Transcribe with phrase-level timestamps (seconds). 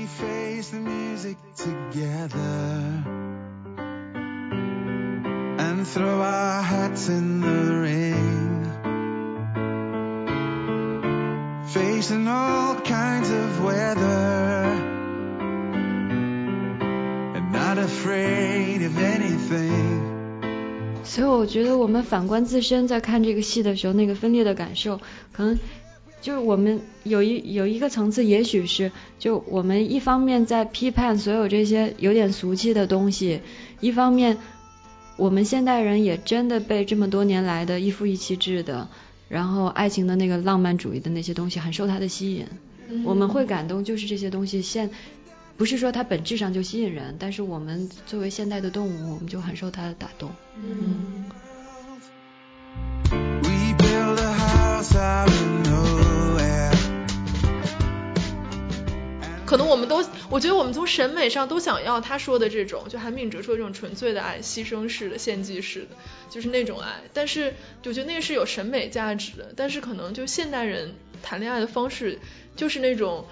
[0.00, 3.04] We face the music together
[5.58, 8.66] and throw our hats in the ring.
[11.68, 14.64] Facing all kinds of weather
[17.34, 20.02] and not afraid of anything.
[21.04, 25.00] 所以我觉得我们反观自身，在看这个戏的时候，那个分裂的感受，
[25.32, 25.58] 可能
[26.21, 33.41] 就是我们有一有一个层次，也许是就我们一方面在批判所有这些有点俗气的东西，
[33.79, 34.37] 一方面
[35.17, 38.87] 我们现代人也真的被这么多年来的一夫一妻制的，
[39.29, 42.45] 然后爱情的那个浪漫主义的那些东西很受它的吸引，
[43.03, 44.89] 我们会感动，就是这些东西现
[45.57, 50.31] 不是说它本质上就吸引人，但是我们作为现代的动物，我们就很受它的打动。
[53.11, 54.95] We build a house
[59.51, 65.97] 可能我们都，我觉得我们从审美上都想要他说的这种，就韩敏哲说的这种纯粹的爱，牺牲式的、献祭式的，
[66.29, 67.01] 就是那种爱。
[67.11, 72.19] 但是我觉得那个是有审美价值的，但是可能就现代人谈恋爱的方式
[72.55, 73.25] 就是那种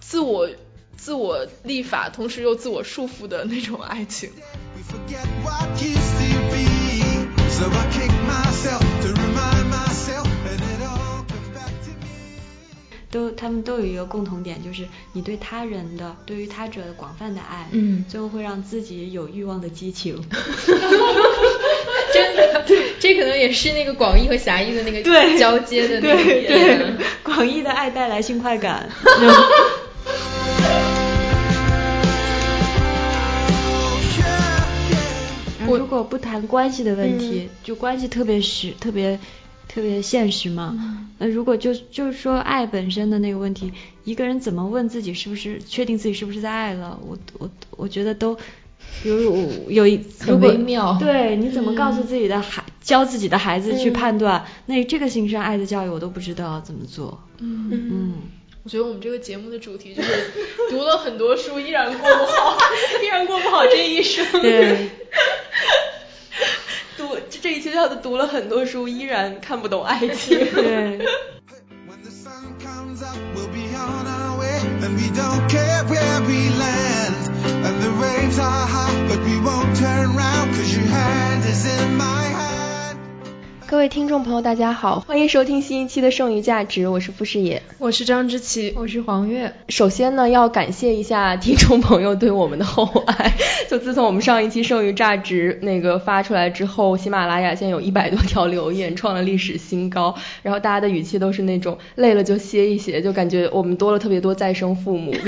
[0.00, 0.50] 自我
[0.96, 4.32] 自我立法，同时又自我束缚的那种爱情。
[4.74, 4.82] We
[13.10, 20.22] 都他们都有一个共同点，就是你对他人的、对于他者的广泛的爱，嗯最后会让自己有欲望的激情。
[22.12, 22.64] 真的，
[22.98, 28.88] 这可能也是那个广义和狭义的那个对交接的那个对点对，广义的爱带来性快感。
[35.72, 35.78] Oh, yeah.
[35.78, 39.20] 如果不谈关系的问题，就关系特别实、特别
[39.72, 41.06] 特别现实嘛。
[41.18, 46.98] 那、如果就就是说爱本身的那个问题，一个人怎么问自己是不是确定自己是不是在爱了？
[47.06, 48.36] 我我我觉得都。
[49.02, 54.44] 比如我有一很如果微妙对，你怎么告诉自己的孩、教自己的孩子去判断？
[54.66, 57.22] 那这个形式爱的教育我都不知道怎么做。
[57.38, 58.14] 嗯，嗯，
[58.64, 60.08] 我觉得我们这个节目的主题就是
[60.70, 62.58] 读了很多书，依然过不好，
[63.04, 64.24] 依然过不好这一生。
[64.40, 64.88] 对。
[66.96, 70.38] 读这这一期叫做读了很多书，依然看不懂爱情。
[70.52, 70.98] 对。
[83.70, 87.62] 各位听众朋友，大家好，欢迎收听新一期的《剩余价值》，我是傅视野。
[87.78, 93.32] 我是张之琪，我是黄月，首先呢，要感谢一下听众朋友对我们的厚爱。
[93.70, 100.16] 就自从我们上一期《剩余价值》那个发出来之后，喜马拉雅现在有一百多条留言，创了历史新高。
[100.42, 105.14] 然后大家的语气都是那种累了就歇一歇，就感觉我们多了特别多再生父母。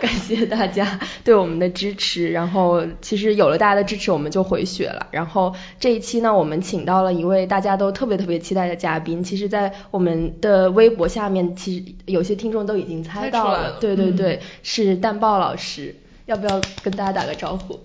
[0.00, 2.28] 感谢大家对我们的支持。
[2.30, 5.06] 然后其实有了大家的支持，我们就回血了。
[5.12, 9.22] 然后这一期呢，我们请到了一位大家都特别特别期待的嘉宾。
[9.22, 15.94] 其实，在我们的微博下面，其实有些听众都已经猜到猜出来了对对对，是蛋豹老师。
[16.26, 17.80] 要不要跟大家打个招呼？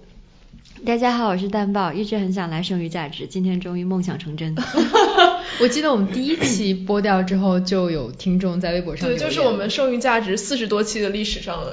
[0.85, 4.53] 大家好，我是蛋豹，一直很想来剩余价值，今天终于梦想成真。
[5.61, 11.63] 我记得我们第一期播掉之后，就有听众在微博上对，就是我们剩余价值四十多期的历史上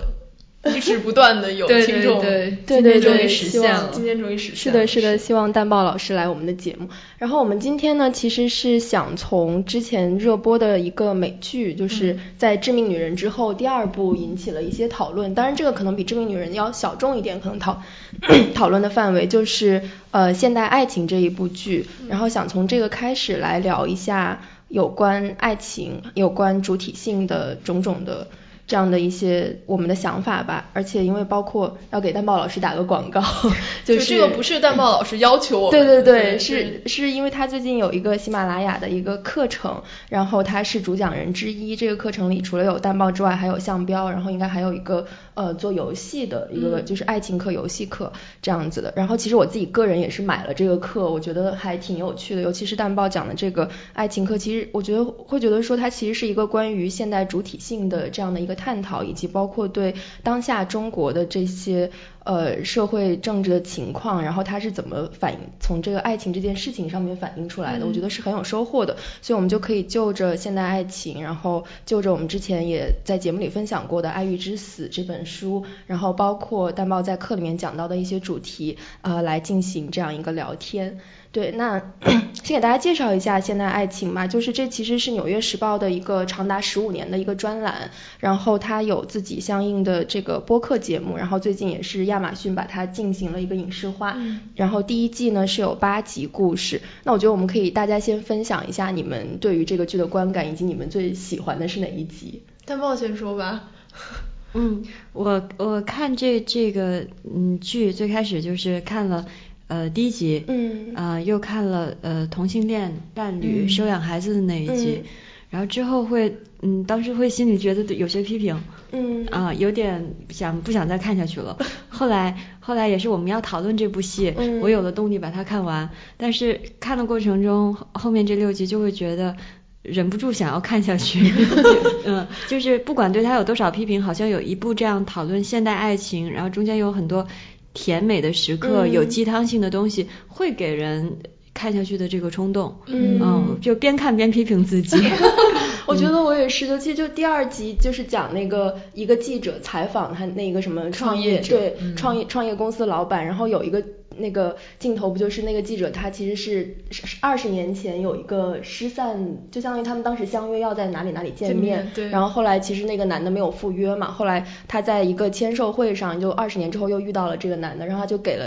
[0.63, 3.89] 一直不断的有对听众，对对对终于实现了。
[3.95, 6.91] 今天终于实现是的，是的，希望蛋豹老师来我们的节目。
[7.17, 15.35] 然后我们今天呢，其实是想从之前热播的一个美剧，就是在《致命女人》之后第二部引起了一些讨论。
[15.35, 17.81] 当然，这个可能比《致命女人》要小众一点，可能讨
[18.55, 21.87] 讨论的范围就是呃现代爱情这一部剧。
[22.07, 28.27] 然后想从这个开始来聊一下有关爱情、有关主体性的种种的。
[28.71, 33.21] 这样的一些我们的想法吧，而且因为包括要给蛋豹老师打个广告，
[33.85, 41.75] 就是这个不是蛋豹老师要求我们对对的，对，是是因为他最近有一个喜马拉雅的一个课程，然后他是主讲人之一。
[41.75, 45.05] 这个课程里除了有蛋豹之外，还有项标，然后应该还有一个
[45.41, 48.13] 呃做游戏的一个、嗯就是爱情课、游戏课
[48.43, 48.93] 这样子的。
[48.95, 61.91] 然后其实我自己个人也是买了这个课，我觉得还挺有趣的，尤其是蛋豹讲的这个爱情课，其实我觉得会觉得说它其实是一个关于现代主体性的这样的一个探讨，以及包括对当下中国的这些
[62.25, 68.97] 呃社会政治的情况，然后它是怎么反映从这个爱情这件事情上面反映出来的，我觉得是很有收获的。
[69.23, 80.99] 所以我们就可以就着现代爱情，然后就着我们之前也在节目里分享过的《爱欲之死》这本书，然后包括蛋豹在课里面讲到的一些主题，呃，来进行这样一个聊天。
[81.33, 81.81] 对，那
[82.43, 94.17] 先给大家介绍一下现代爱情吧，就是这其实是《纽约时报》的一个长达十五年的一个专栏，然后它有自己相应的这个播客节目，然后最近也是亚马逊把它进行了一个影视化，
[94.57, 102.43] 然后第一季呢是有八集故事，那我觉得我们可以大家先分享一下你们对于这个剧的观感，以及你们最喜欢的是哪一集？
[102.65, 103.69] 淡豹先说吧。
[104.53, 109.27] 嗯，我我看这这个嗯剧最开始就是看了
[109.71, 110.95] 呃第一集，嗯。
[110.95, 115.09] 啊、又看了呃同性恋伴侣收养孩子的那一集，嗯。
[115.51, 118.61] 然后之后会嗯当时会心里觉得有些批评，
[118.93, 119.27] 嗯。
[119.31, 121.57] 啊、有点想不想再看下去了。
[121.89, 124.61] 后来后来也是我们要讨论这部戏，嗯。
[124.61, 129.37] 我有了动力把它看完，但是看的过程中后后面这六集就会觉得。
[129.83, 131.33] 忍不住想要看下去，
[132.05, 137.27] 嗯，就是不管对他有多少批评，好像有一部这样讨论现代爱情，然后中间有很多
[137.75, 138.93] 甜美的时刻，嗯。
[138.93, 141.19] 有鸡汤性的东西，会给人
[141.55, 143.59] 看下去的这个冲动，嗯。
[143.61, 144.97] 就边看边批评自己，
[145.87, 151.97] 我觉得我也是，尤其就第二集就是讲那个一个记者采访他那个什么创业者对、嗯。
[151.97, 153.83] 创业创业公司老板，然后有一个
[154.21, 156.77] 那个镜头不就是那个记者他其实是
[157.21, 168.47] 二十年前有一个失散，就相当于他们当时相约要在哪里哪里见见面，对然后后来其实那个男的没有赴约嘛，后来他在一个签售会上就二十年之后又遇到了这个男的，然后他就给了。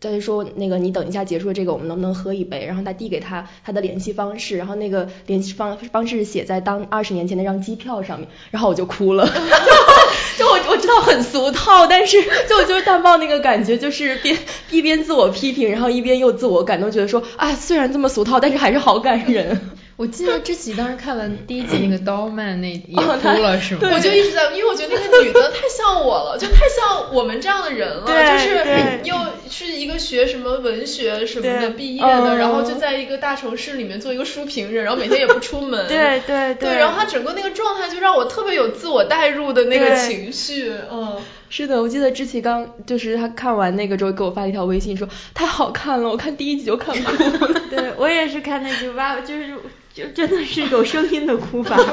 [0.00, 2.66] 他就说那个你等一下结束了这个，我们能不能喝一杯？
[2.66, 9.26] 然后他递给他他的联系方式，然后那个联系方方式写在当二十年前那张机票上面，然后我就哭了。
[10.38, 14.36] 就我我知道很俗套，但是就就是淡豹那个感觉，就是边
[14.70, 19.70] 一边自我批评，然后一边又自我感动，觉得说，啊，虽然这么俗套，但是还是好感人。
[19.96, 23.88] 我记得知琪当时看完第一集那个 Dollman 那也哦哭了是吗？
[23.92, 29.14] 我就一直在，因为我觉得那个女的太像我了，就太像我们这样的人了， 就是又
[29.48, 41.16] 是一个学什么文学什么的毕业的，嗯然后就在一个大城市里面做一个书评人，然后每天也不出门， 对对对，然后她整个那个状态就让我特别有自我代入的那个情绪，嗯。
[41.48, 47.60] 是的，我记得志琪刚就是他看完那个之后给我发了一条微信说太好看了，我看第一集就看哭了。
[47.70, 49.54] 对我也是看那集哇，就是
[49.92, 51.76] 就真的是有声音的哭法。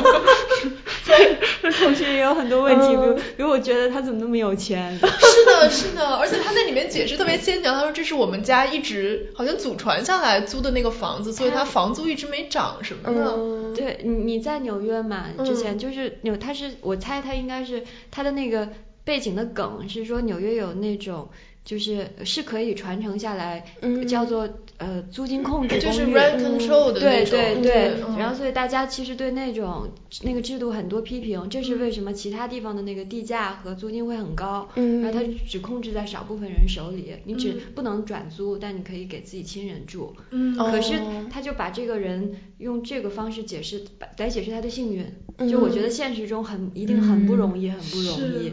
[1.79, 4.97] 同时也有很多问题，比如比如我觉得他怎么那么有钱？
[4.99, 13.33] 是的，是的，而且他在里面解释特别牵强，他说这是我们家一直好像祖传下来租的那个房子，所以他房租一直没涨什么的。
[13.37, 15.27] 嗯，对，你你在纽约嘛？
[15.45, 18.69] 之前嗯就是纽，他是我猜他应该是他的那个
[19.11, 21.27] 背景的梗是说纽约有那种
[21.63, 24.07] 就是是可以传承下来，嗯。
[24.07, 26.17] 叫做呃租金控制就是公寓。
[26.17, 27.39] rent control 的对那种。
[27.39, 28.17] 对对，嗯。
[28.17, 29.89] 然后所以大家其实对那种
[30.23, 35.01] 那个制度很多批评，这是为什么其他地方的那个地价和租金会很高，嗯。
[35.01, 37.59] 然后它只控制在少部分人手里，你只嗯。
[37.75, 40.57] 不能转租，但你可以给自己亲人住，嗯。
[40.57, 41.27] 可是哦。
[41.31, 45.05] 他就把这个人用这个方式解释，把来解释他的幸运，
[45.49, 48.51] 就我觉得现实中很一定很不容易，很不容易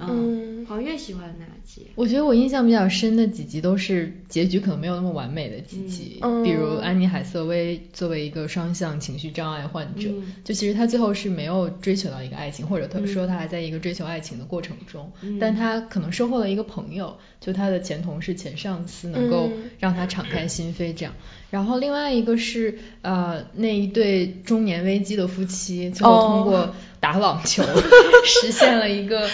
[0.00, 1.86] 嗯，黄月喜欢哪集？
[1.94, 10.34] 我觉得我印象比较深的几集都是结局可能没有那么完美的几集，嗯比如安妮海瑟薇作为一个双向情绪障碍患者，嗯。
[10.44, 15.38] 就其实她最后是没有追求到一个爱情，或者她说她还在一个追求爱情的过程中，嗯。
[15.38, 19.70] 但她可能收获了一个朋友，就她的前同事、前上司能够嗯。
[19.78, 21.14] 让她敞开心扉这样。
[21.50, 26.44] 然后另外一个是呃那一对中年危机的夫妻，最后通哦。
[26.44, 27.62] 过打网球
[28.24, 29.28] 实现了一个。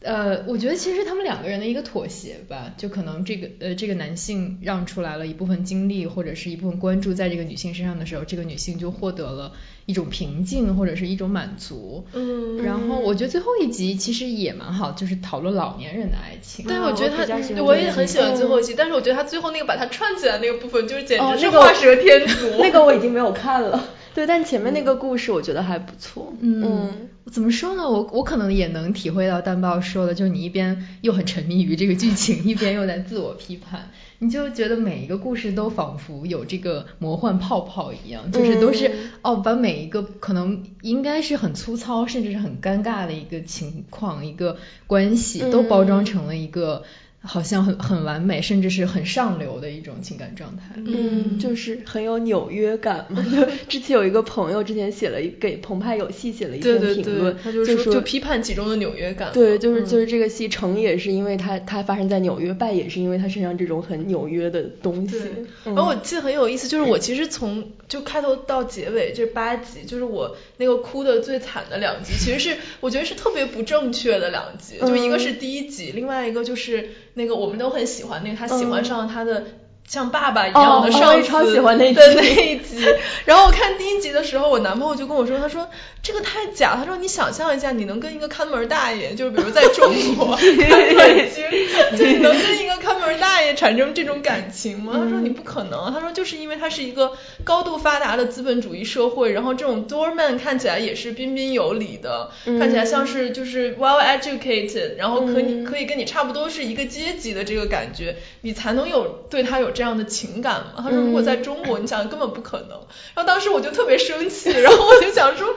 [0.00, 9.52] 呃，我觉得其实他们两个人的一个妥协吧，就可能这个呃这个男性让出来了一部分精力或者是一部分关注在这个女性身上的时候，这个女性就获得了
[9.86, 12.04] 一种平静或者是一种满足。
[12.12, 16.64] 嗯然后我觉得最后一集其实也蛮好，就是讨论老年人的爱情。
[16.68, 17.24] 但我觉得他
[17.62, 22.54] 我也很喜欢最后一集，但是我觉得他最后那个把它串起来那个部分，就是简哦，直是画蛇添足。
[22.60, 23.84] 那个我已经没有看了。
[24.18, 26.32] 对，但前面那个故事我觉得还不错。
[26.40, 27.88] 嗯，怎么说呢？
[27.88, 44.56] 我我可能也能体会到淡豹说的，就是你一边又很沉迷于这个剧情， 一边又在自我批判，你就觉得每一个故事都仿佛有这个魔幻泡泡一样，就是都是、嗯哦，把每一个可能应该是很粗糙，甚至是很尴尬的一个情况、一个
[44.88, 46.82] 关系，都包装成了一个。
[47.20, 50.74] 好像很很完美，甚至是很上流的一种情感状态。
[50.76, 53.22] 嗯，就是很有纽约感嘛。
[53.30, 59.30] 就之前有一个朋友之前写了一给澎湃有戏写了一对对对篇评论，，他就就说就批判其中的纽约感。
[59.32, 65.18] 对，就是嗯就是这个戏成也是因为它它发生在纽约，败也是因为它身上这种很纽约的东西。，
[65.66, 79.44] 嗯然后我记得很有意思，就是我其实从就开头到结尾这八集，就是我那个哭的最惨的两集，其实是我觉得是特别不正确的两集，就一个是第一集，另外一个就是那个我们都很喜欢那个他喜欢上了他的。
[79.88, 81.94] 像爸爸一样的上司，我也超喜欢那集。
[81.94, 82.84] 的那一集。
[83.24, 85.68] 然后我看第一集的时候，我男朋友就跟我说，他说
[86.02, 91.44] 这个太假，他说你想象一下，你能跟一个看门大爷，就是比如在中国看北京，
[91.98, 94.92] 就 你能跟一个看门大爷产生这种感情吗？
[95.02, 110.82] 他说你不可能，他说就是因为它是一个高度发达的资本主义社会，然后这种 doorman 看起来也是彬彬有礼的，看起来像是就是 well educated，然后可以可以跟你差不多是一个阶级的这个感觉，你才能有对他有这样的情感嘛？
[110.82, 112.70] 他说如果在中国，你想根本不可能。
[113.14, 115.54] 然后当时我就特别生气， 然后我就想说，为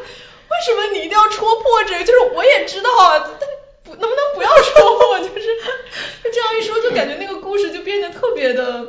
[0.63, 2.05] 什么你一定要戳破这个？
[2.05, 3.49] 就是我也知道啊，但
[3.83, 5.17] 不能不能不要戳破？
[5.17, 5.55] 就是
[6.23, 8.85] 就这样一说，就感觉那个故事就变得特别的。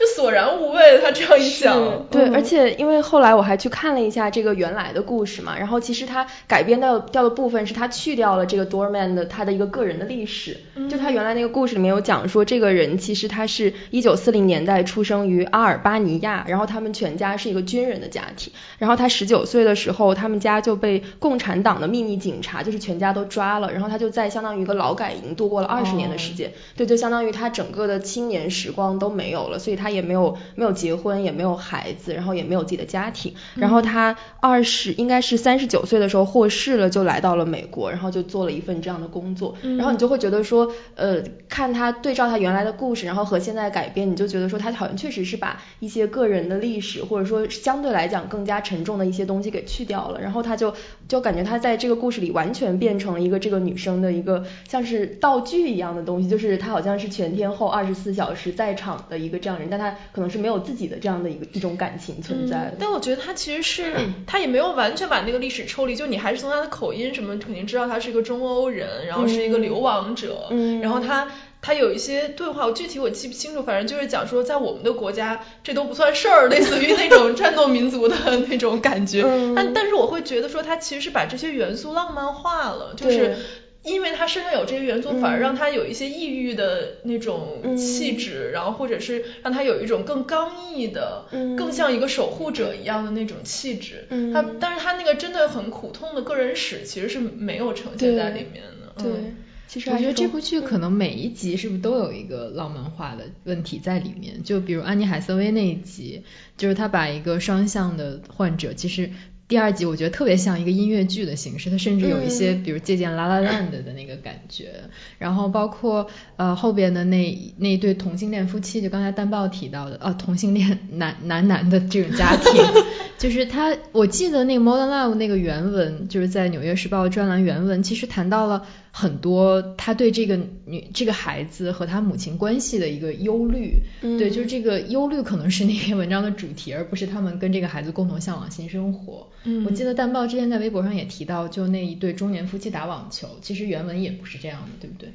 [0.00, 2.34] 就索然无味，他这样一想，对，嗯。
[2.34, 10.56] 而且因为后来我还去看了一下这个原来的故事嘛，然后其实他改编掉掉的部分是他去掉了这个 Doorman 的他的一个个人的历史，
[10.88, 33.34] 就他原来那个故事里面有讲说，这个人其实他是一九四零年代出生于阿尔巴尼亚，然后他们全家是一个军人的家庭，然后他十九岁的时候，他们家就被共产党的秘密警察就是全家都抓了，然后他就在相当于一个劳改营度过了二十年的时间，对，就相当于他整个的青年时光都没有了，所以他也没有没有结婚，也没有孩子，然后也没有自己的家庭。
[33.54, 39.56] 然后他二十应该是三十九岁的时候获释了，就来到了美国，然后就做了一份这样的工作。
[39.62, 50.20] 然后你就会觉得说，呃，看他对照他原来的故事，然后和现在改编，你就觉得说他好像确实是把一些个人的历史，或者说相对来讲更加沉重的一些东西给去掉了。
[50.20, 50.74] 然后他就
[51.08, 62.70] 就感觉他在这个故事里完全变成了一个这个女生的一个像是道具一样的东西，就是他好像是全天候二十四小时在场的一个这样人，但他可能是没有自己的这样的一个一种感情存在。
[62.72, 63.94] 嗯但我觉得他其实是
[64.26, 71.28] 他也没有完全把那个历史抽离，就你还是从他的口音什么肯定知道他是一个中欧人，然后是一个流亡者，嗯然后他。
[71.62, 78.16] 他有一些对话，我具体我记不清楚，反正就是讲说，在我们的国家这都不算事儿，类似于那种战斗民族的
[78.48, 79.22] 那种感觉。
[79.26, 83.36] 嗯但但是我会觉得说，他其实是把这些元素浪漫化了，就是对
[83.82, 94.06] 因为他身上有这些元素，反而让他有一些抑郁的那种嗯气质，然后或者是让他有一种更刚毅的，嗯更像一个守护者一样的那种气质。
[94.10, 99.02] 嗯他但是他那个真的很苦痛的个人史其实是没有呈现在里面的。
[99.02, 104.42] 对嗯，其实我觉得这部剧可能每一集是不是都有一个浪漫化的问题在里面？
[104.42, 106.22] 就比如安妮海瑟薇那一集，
[106.58, 109.10] 就是他把一个双向的患者，其实
[109.50, 114.70] 第二集我觉得特别像一个音乐剧的形式，它甚至有一些比如借鉴《La La Land》的那个感觉。
[115.18, 122.62] 然后包括呃后边的那那一对同性恋夫妻，就刚才丹报提到的，啊同性恋男男男的这种家庭。
[123.18, 133.82] 就是他，我记得那个《Modern Love》那个原文，就是在《纽约时报》专栏原文，其实谈到了很多他对这个女这个孩子和他母亲关系的一个忧虑。
[134.00, 139.28] 嗯对，就是这个忧虑可能是那篇文章的主题，而不是他们跟这个孩子共同向往新生活。
[139.44, 139.64] 嗯。
[139.64, 145.12] 我记得淡报之前在微博上也提到，就那一对中年夫妻打网球，其实原文也不是这样的，对不对？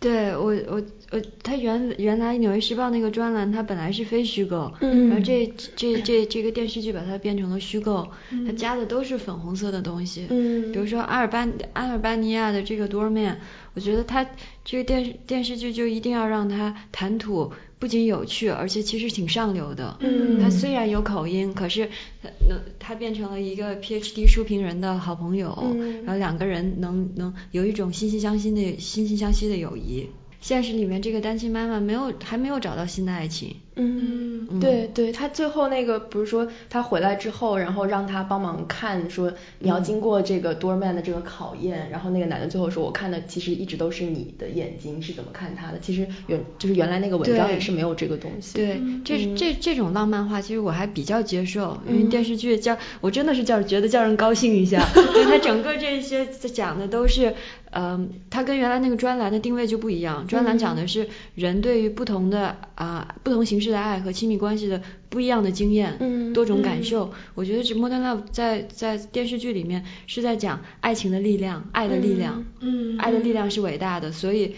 [0.00, 0.80] 对我我
[1.10, 5.08] 我，他原原来《纽约时报》那个专栏，它本来是非虚构，嗯。
[5.08, 8.08] 然后这这这这个电视剧把它变成了虚构，
[8.46, 10.70] 它加的都是粉红色的东西，嗯。
[10.70, 13.34] 比如说阿尔巴阿尔巴尼亚的这个 doorman，
[13.74, 14.24] 我觉得他
[14.64, 20.40] 这个电视电视剧就一定要让他谈吐不仅有趣，而且其实挺上流的，嗯。
[20.40, 21.88] 他虽然有口音，可是
[22.22, 26.04] 他能他变成了一个 PhD 书评人的好朋友，嗯。
[26.04, 30.06] 然后两个人能能有一种惺惺相惜的惺惺相惜的友谊。
[30.40, 34.60] 现实里面这个单亲妈妈没有还没有找到新的爱情，嗯，嗯。
[34.60, 48.54] 对对，他最后那个不是说他回来之后，然后让他帮忙看，说你要经过这个 doorman 的这个考验，然后那个男的最后说，我看的其实一直都是你的眼睛是怎么看他的，其实原就是原来那个文章也是没有这个东西。
[48.54, 54.82] 对，这这这种浪漫化，其实我还比较接受，因为电视剧叫我真的是叫觉得叫人高兴一下，
[55.14, 57.34] 因为它整个这些讲的都是，
[57.70, 67.12] 嗯、它跟原来那个专栏的定位就不一样，专栏讲的是人对于不同的啊、不同形式的爱和亲密关系的不一样的经验，嗯多种感受。
[67.34, 74.54] 我觉得这 Modern Love 在在电视剧里面是在讲爱情的力量，爱的力量，嗯爱的力量是伟大的，所以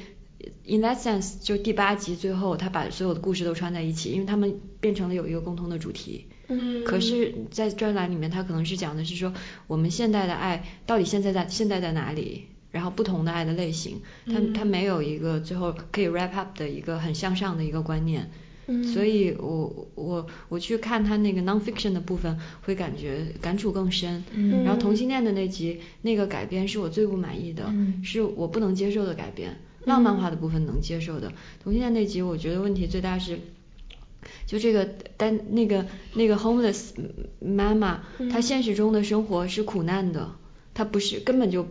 [0.67, 6.27] in that sense 就第八集最后他把所有的故事都串在一起，因为他们变成了有一个共同的主题。
[6.49, 9.33] 嗯可是，在专栏里面，他可能是讲的是说，
[9.69, 12.47] 我们现代的爱到底现在在现在在哪里？
[12.71, 18.31] 然后不同的爱的类型，它它没有一个最后可以 wrap up 的一个很向上的一个观念。
[18.67, 24.23] 嗯所以我我我去看他那个 nonfiction 的部分，会感觉感触更深。
[24.33, 29.59] 嗯然后同性恋的那集那个改编是我最不满意的，嗯是我不能接受的改编。
[29.85, 31.33] 浪漫化的部分能接受的，
[31.65, 33.41] 同性恋那集我觉得问题最大是。
[34.47, 34.85] 就这个
[35.17, 36.91] 单那个那个 homeless
[37.41, 40.33] 妈妈，她现实中的生活是苦难的，
[40.75, 41.67] 她不是根本就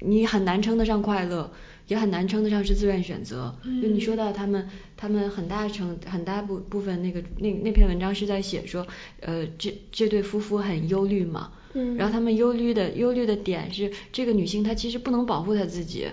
[0.00, 1.50] 你很难称得上快乐，
[1.86, 3.54] 也很难称得上是自愿选择。
[3.62, 8.86] 就你说到他们，他们很大程很大部部分那个那那篇文章是在写说，
[9.20, 11.52] 呃，这这对夫妇很忧虑嘛。
[11.76, 16.06] 嗯然后他们忧虑的忧虑的点是，这个女性她其实不能保护她自己，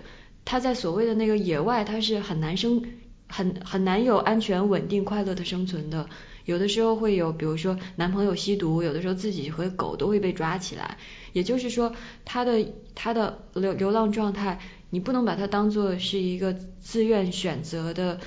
[0.43, 2.83] 她在所谓的那个野外，她是很难生，
[3.27, 6.09] 很很难有安全、稳定、快乐的生存的。
[6.45, 10.97] 有的时候会有，比如说男朋友吸毒，有的时候自己和狗都会被抓起来。
[11.33, 11.93] 也就是说，
[12.25, 14.59] 他的他的流流浪状态，
[14.89, 18.19] 你不能把它当做是一个自愿选择的，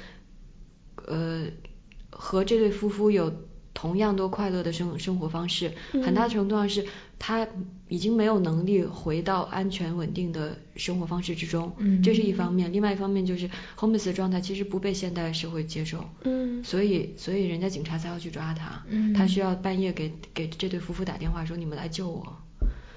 [1.07, 1.47] 呃，
[2.11, 3.33] 和这对夫妇有
[3.75, 6.87] 同样多快乐的生生活方式，很大程度上是
[7.19, 7.47] 他
[7.89, 12.03] 已经没有能力回到安全稳定的生活方式之中，嗯。
[12.03, 12.73] 这是一方面。
[12.73, 16.63] 另外一方面就是 homeless 的状态其实不被现代社会接受，嗯。
[16.65, 19.13] 所以所以人家警察才要去抓他，嗯。
[19.13, 22.39] 他需要半夜给给这对夫妇打电话说你们来救我，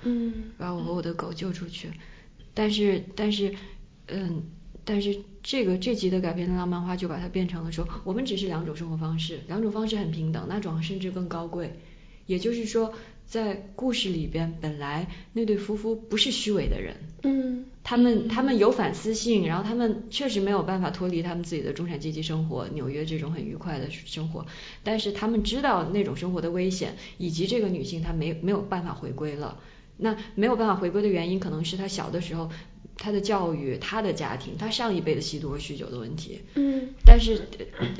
[0.08, 1.90] 嗯把我和我的狗救出去。
[2.54, 3.54] 但是但是
[4.08, 4.44] 嗯。
[4.90, 11.78] 但是这个这集的改编的浪漫化就把它变成了说，我们只是两种生活方式，两种方式很平等，那种甚至更高贵。
[12.26, 12.94] 也就是说，
[13.26, 24.46] 在故事里边，本来那对夫妇不是虚伪的人，嗯他们他们有反思性，然后他们确实没有办法脱离他们自己的中产阶级生活，纽约这种很愉快的生活，
[24.84, 29.60] 但是他们知道那种生活的危险，以及这个女性她没没有办法回归了。
[29.98, 32.50] 那没有办法回归的原因，可能是他小的时候
[32.96, 36.42] 他的教育、他的家庭、他上一辈的吸毒和酗酒的问题。
[36.56, 37.42] 嗯但是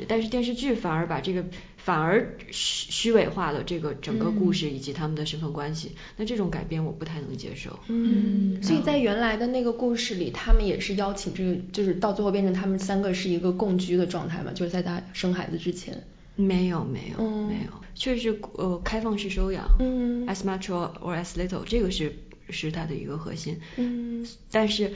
[0.06, 1.44] 但是电视剧反而把这个
[1.76, 5.92] 反而虚虚伪化了这个整个故事以及他们的身份关系。
[6.16, 7.78] 那这种改编我不太能接受。
[7.88, 16.04] 嗯，所以在原来的那个故事里，他们也是邀请这个，就是到最后变成他们三个是一个共居的状态嘛，就是在他生孩子之前。
[16.38, 22.16] 没有没有、嗯没有，确实是呃开放式收养，嗯 as much or or as little，这个是
[22.48, 23.58] 是它的一个核心。
[23.76, 24.94] 嗯但是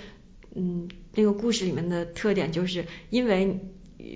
[0.54, 3.60] 嗯，那个故事里面的特点就是因为。
[3.98, 4.08] 呃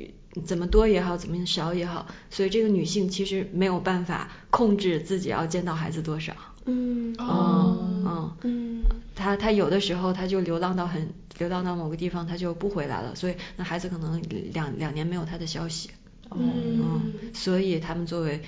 [0.45, 6.35] 怎么多也好，怎么少也好，所以这个女性其实没有办法控制自己要见到孩子多少。
[6.67, 8.85] 嗯嗯嗯，嗯
[9.15, 14.21] 她她有的时候她就流浪到很流浪到某个地方，她就不回来了，所以那孩子可能
[14.53, 15.89] 两两年没有她的消息。
[16.31, 18.41] 嗯，所以他们作为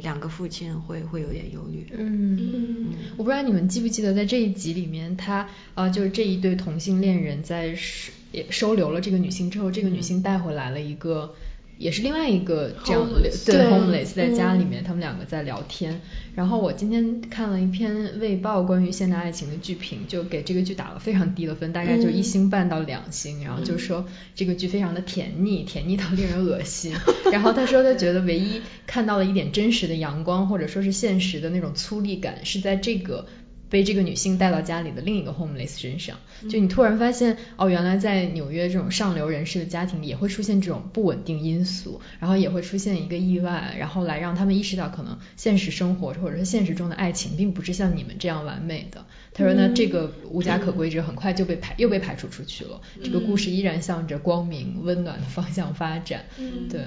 [0.00, 1.86] 两个父亲会会有点忧虑。
[1.96, 11.34] 嗯，我不知道你们记不记得，在这一集里面，他呃，就是这一对同性恋人在收也收留了这个女性之后，这个女性带回来了一个。
[11.78, 16.00] 也是另外一个这样对对 homeless 在家里嗯面，他们两个在聊天。
[16.34, 23.42] 然后我今天看了一篇《卫报》关于现代爱情的剧评，就给这个剧打了非常低的分，大概就一星半到两星。
[23.42, 26.94] 然后就说这个剧非常的甜腻， 甜腻到令人恶心。
[27.32, 33.26] 然后他说他觉得唯一看到了一点真实的阳光，或者说是现实的那种粗粝感，是在这个。
[33.70, 36.16] 被这个女性带到家里的另一个 homeless 身上，
[36.48, 49.04] 就你突然发现，哦，原来在纽约这种上流人士的家庭里也会出现这种不稳定因素，然后也会出现一个意外，然后来让他们意识到，可能现实生活或者是现实中的爱情并不是像你们这样完美的。
[49.34, 56.24] 他说，那这个无家可归者很快就被排又被排除出去了，这个故事依然向着光明温暖的方向发展。
[56.70, 56.80] 对，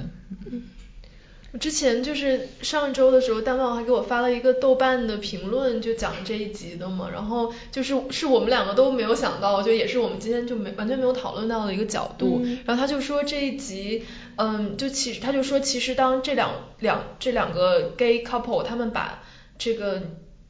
[1.54, 7.10] 我之前就是上周的时候，大茂还给我发了一个豆瓣的评论，就讲这一集的嘛。
[7.12, 12.42] 然后就是是我们两个都没有想到，就也是我们今天就没完全没有讨论到的一个角度。
[12.44, 14.06] 嗯然后他就说这一集，
[14.38, 19.24] 嗯，就其实他就说，其实当这两两这两个 gay couple 他们把
[19.58, 20.02] 这个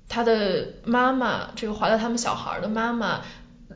[0.07, 3.21] 他的妈妈，这个怀了他们小孩的妈妈。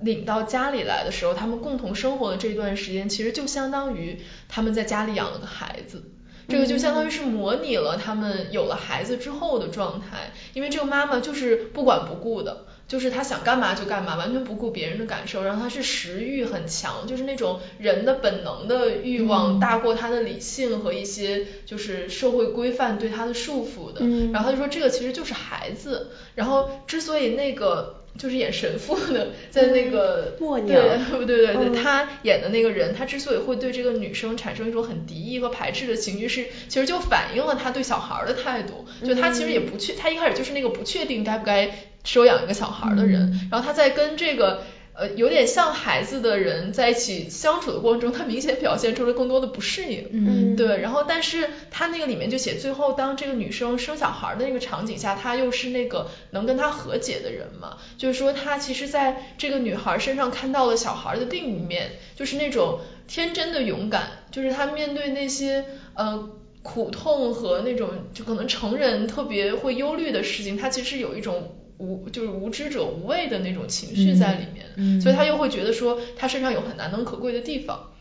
[0.01, 6.03] 领到家里来的时候，他们共同生活的这段时间，其实就相当于他们在家里养了个孩子。
[6.47, 24.01] 这个就相当于是模拟了他们有了孩子之后的状态，因为这个妈妈就是不管不顾的，就是她想干嘛就干嘛，完全不顾别人的感受，然后她是食欲很强，就是那种人的本能的欲望大过她的理性和一些就是社会规范对她的束缚的。
[24.01, 27.94] 嗯然后他就说这个其实就是孩子，然后之所以那个。
[28.17, 38.85] 就是演神父的， 在那个、默娘对 对对对，嗯他演的那个人，他之所以会对这个女生产生一种很敌意和排斥的情绪，是其实就反映了他对小孩儿的态度。
[39.05, 41.69] 就他其实也不确，他一开始就是那个不确定该不该
[42.03, 44.63] 收养一个小孩儿的人，然后他在跟这个。
[44.97, 50.07] 呃，有点像孩子的人在一起相处的过程中，他明显表现出了更多的不适应。
[50.11, 66.29] 嗯对，然后但是他那个里面就写，最后当这个女生生小孩的那个场景下，他又是那个能跟她和解的人嘛，就是说他其实在这个女孩身上看到了小孩的另一面，就是那种天真的勇敢，就是他面对那些呃。
[66.65, 77.91] 苦痛和那种就可能成人特别会忧虑的事情，他其实有一种无就是无知者无畏的那种情绪在里面，所以他又会觉得说他身上有很难能可贵的地方。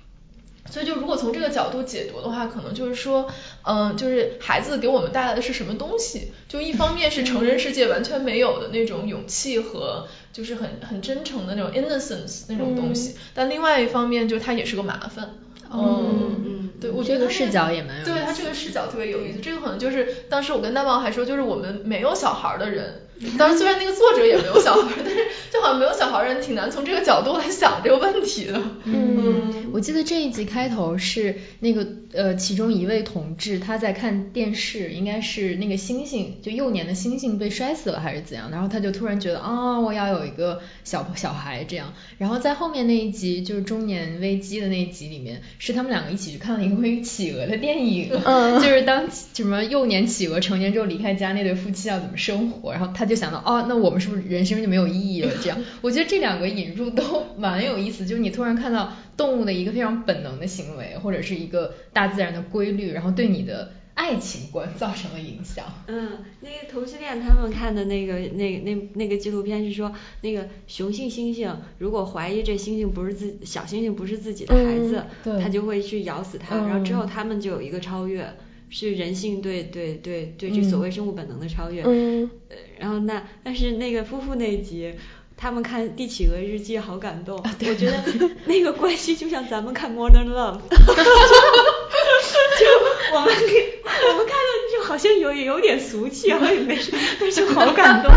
[0.71, 3.31] 所以就如果从这个角度解读的话，可能就是说，
[3.65, 6.33] 嗯、就是孩子给我们带来的是什么东西？
[6.49, 15.35] 就一方面是成人世界完全没有的那种勇气和就是很很真诚的那种 innocence 那种东西，但另外一方面就是它也是个麻烦。
[15.71, 19.41] 嗯嗯对，我觉得视角也蛮有意对他这个视角特别有意思。
[19.41, 23.03] 这个可能就是当时我跟大茂还说，就是我们没有小孩儿的人，
[23.38, 25.20] 当然虽然那个作者也没有小孩儿，但是
[25.53, 28.61] 就好像没有小孩人挺难从这个角度来想这个问题的。
[28.85, 41.92] 嗯，我记得这一集开头是那个呃，其中一位同志他在看电视，应该是那个猩猩，就幼年的猩猩被摔死了还是怎样，然后他就突然觉得啊、我要有一个小小孩这样。
[42.18, 55.31] 然后在后面那一集就是中年危机的那一集里面，是他们两个一起去看了一个关于企鹅的电影，嗯就是当什么幼年企鹅成年之后离开家，那对夫妻要怎么生活，然后他就想到哦，那我们是不是人生就没有意义了？
[55.43, 65.64] 这样， 我觉得这两个引入都蛮有意思，就是你突然看到动物的一个非常本能的行为，或者是一个大自然的规律，然后对你的爱情观造成了影响。
[65.87, 75.05] 嗯，那个同性恋他们看的那个那那那个纪录片是说，那个雄性猩猩如果怀疑这猩猩不是自小猩猩不是自己的孩子，
[75.40, 78.29] 他就会去咬死它，然后之后他们就有一个超越，
[78.70, 81.83] 是人性对对对对这所谓生物本能的超越。
[81.85, 84.94] 嗯呃然后那但是那个夫妇那一集。
[85.37, 88.00] 他们看《帝企鹅日记》好感动，我觉得
[88.46, 92.66] 那个关系就像咱们看《Modern Love 》，就
[93.12, 98.12] 我们给我们看的就好像有有点俗气，然后也没事，但是好感动。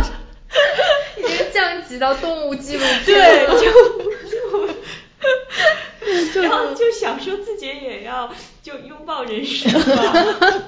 [1.17, 3.65] 已经降级到动物纪录片对，就。
[6.33, 8.31] 就 然后就想说自己也要
[8.67, 10.13] 就拥抱人生吧。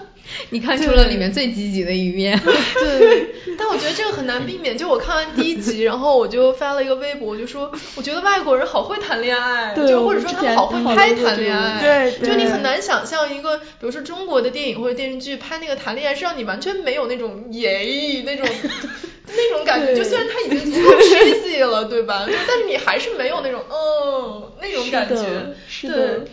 [0.52, 2.40] 你看出了里面最积极的一面。
[2.40, 4.78] 对，但我觉得这个很难避免。
[4.78, 18.48] 就我看完第一集，然后我就发了一个微博，我就说，我觉得外国人好会谈恋爱，对就或者说他们好会拍谈恋爱，对对就你很难想象一个，比如说中国的电影或者电视剧拍那个谈恋爱，是让你完全没有那种耶那种
[19.28, 19.94] 那种感觉。
[19.94, 22.26] 就虽然他已经足够 cheesy 了，对吧？
[22.26, 26.32] 就但是你还是没有那种嗯那种感觉，对是的，对，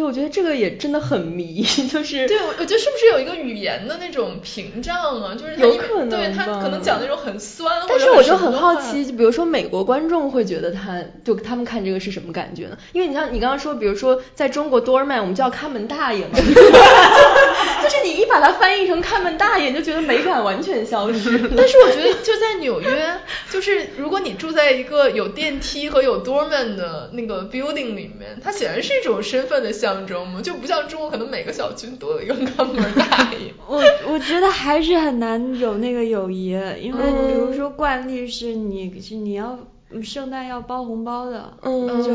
[0.00, 5.34] 我觉得这个也真的很迷， 就是对，我我觉得是不是有一个语言的那种屏障啊？
[5.34, 12.78] 就是有可能对他可能讲那种很酸，但是我就很好奇，就比如说美国观众会觉得他就他们看这个是什么感觉呢？
[12.92, 16.38] 因为你像你刚刚说，比如说在中国 doorman 我们叫看门大爷嘛，
[17.82, 21.38] 就是你一把它翻译成看门大爷，你就觉得美感完全消失。
[21.56, 23.18] 但是我觉得就在纽约，
[23.50, 33.52] 就是如果你住在一个有电梯和有 doorman 的那个 building 里面，它显然是一种身份的象征吗，就不像中国可能每个小区都有一个看门大爷。
[33.66, 39.58] 我我觉得还是很难有那个友谊，因为比如说惯例是你是你要
[39.90, 42.12] 嗯圣诞要包红包的，嗯就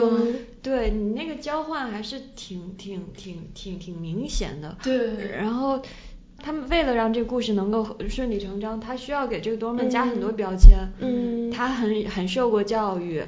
[0.64, 4.78] 对你那个交换还是挺挺挺挺挺明显的。
[4.82, 5.82] 对然后
[6.42, 10.78] 他们为了让这个故事能够顺理成章，他需要给这个 doorman 加很多标签。
[11.00, 13.24] 嗯他很很受过教育。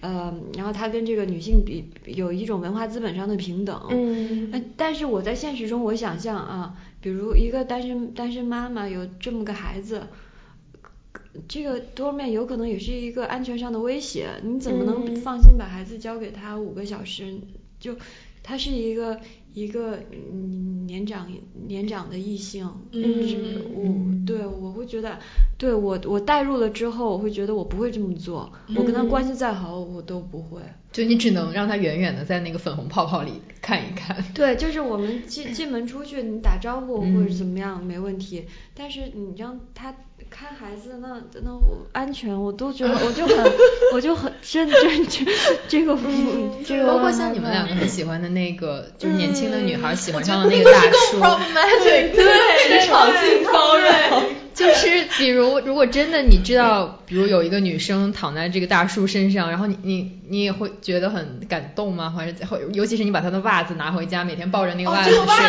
[0.00, 10.02] 呃，然后他跟这个女性比有一种文化资本上的平等，嗯呃但是我在现实中，我想象啊，比如一个单身单身妈妈有这么个孩子，
[11.48, 14.28] 这个多面有可能也是一个安全上的威胁。
[14.42, 17.38] 你怎么能嗯放心把孩子交给他五个小时？
[17.80, 17.96] 就
[18.42, 19.20] 他是一个
[19.54, 21.30] 一个嗯年长
[21.66, 23.36] 年长的异性，嗯是
[23.72, 25.18] 我对我会觉得，
[25.58, 28.50] 对我我代入了之后，我会觉得我不会这么做。
[28.76, 30.60] 我跟他关系再好，我都不会。
[30.90, 34.16] 就你只能让他远远的在那个粉红泡泡里看一看。
[34.32, 39.94] 对，就是我们进进门出去，你打招呼嗯或者怎么样、没问题，但是你让他
[40.30, 43.52] 看孩子，那那我安全，我都觉得我就很
[43.92, 45.26] 我就很真真这
[45.68, 46.08] 这个不
[46.64, 51.20] 这个包括像你们两个很喜欢的那个，就是年轻的女孩喜欢上我了那个大叔更。
[51.28, 54.22] problematic，对，市场性包容。
[54.58, 62.12] 就是比如，如果真的你知道，比如有一个女生躺在这个大叔身上，然后你你你也会觉得很感动吗？
[62.16, 65.02] 还是会，尤其是你把他的袜子拿回家，每天抱着那个哦，袜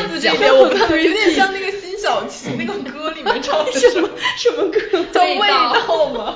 [0.04, 4.80] 子这个袜子我看有点像那个辛晓琪那个歌里面唱的什么 什么歌？
[5.12, 6.29] 叫味道吗？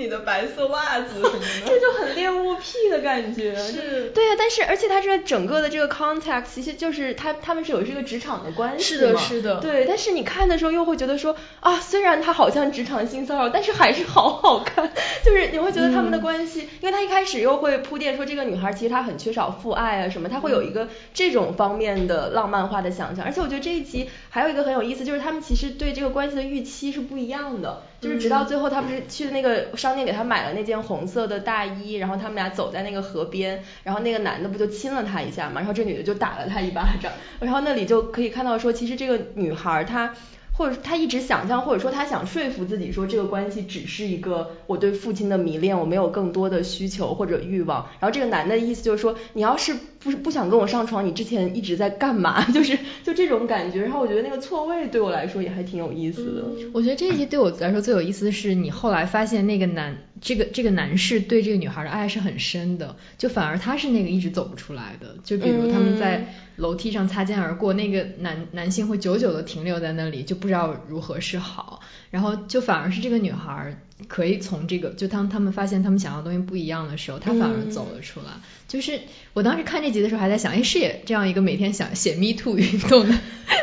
[0.00, 3.54] 你的白色袜子什么的， 这就很恋物癖的感觉。
[3.54, 9.60] 是，对呀、但是而且他这个整个的这个 context 其实就是他他们是有这个职场的关系是的是的。
[9.60, 14.90] 对，但是你看的时候又会觉得说啊，虽然他好像职场性骚扰，但是还是好好看，
[15.24, 40.14] 就是你会觉得他们的关系，因为他一开始又会铺垫说这个女孩其实她很缺少父爱啊什么，他会有一个这种方面的浪漫化的想象，而且我觉得这一集还有一个很有意思，就是他们其实对这个关系的预期是不一样的，就是直到最后他不是去那个商店给他买了那件红色的大衣，然后他们俩走在那个河边，然后那个男的不就亲了她一下嘛，然后这女的就打了他一巴掌，然后那里就可以看到说，其实这个女孩她。
[40.52, 47.88] 或者他一直想象，或者说他想说服自己说这个关系只是一个我对父亲的迷恋，我没有更多的需求或者欲望。
[47.98, 52.44] 然后这个男的意思就是说，你要是不是不想跟我上床，你之前一直在干嘛？
[52.52, 53.82] 就是就这种感觉。
[53.82, 56.44] 然后我觉得那个错位对我来说也还挺有意思的。
[56.72, 65.16] 我觉得这一集对我来说最有意思的是，你后来发现那个男，这个这个男士对这个女孩的爱是很深的，就反而他是那个一直走不出来的。
[65.24, 71.80] 就比如他们在楼梯上擦肩而过，那个男男性会久久的停留在那里，就不知道如何是好。
[72.10, 78.26] 然后就反而是这个女孩可以从这个，就当他们发现他们想要的东西不一样的时候，她反而走了出来。
[78.68, 79.00] 就是
[79.32, 83.18] 我当时看这集的时候还在想，哎，是也这样一个每天想写 Me Too 运动的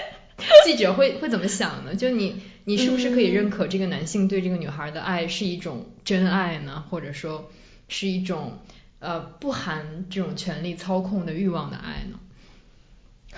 [0.65, 1.95] 记者会会怎么想呢？
[1.95, 6.83] 就你你是不是可以认可这个男性对这个女孩的爱是一种真爱呢？
[6.89, 7.51] 或者说
[7.87, 8.59] 是一种
[8.99, 12.17] 呃不含这种权力操控的欲望的爱呢？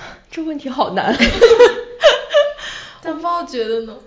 [0.32, 1.16] 这问题好难。
[3.02, 3.98] 但豹觉得呢？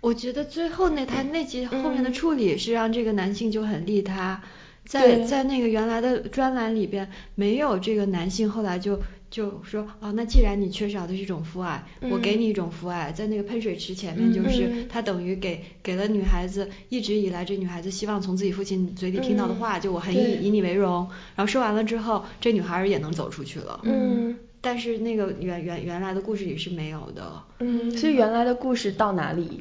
[0.00, 4.42] 我觉得最后那他那集后面的处理是让这个男性就很利他，
[4.84, 14.88] 在在那个原来的专栏里边没有这个男性，后来就就说哦，那既然你缺少的是一种父爱，我给你一种父爱，在那个喷水池前面，就是嗯。
[14.90, 27.42] 他等于给给了女孩子一直以来这女孩子希望从自己父亲嘴里听到的话，就我很以以你为荣，然后说完了之后，这女孩儿也能走出去了，嗯但是那个原原原来的故事里是没有的。
[27.60, 29.60] 嗯，所以原来的故事到哪里？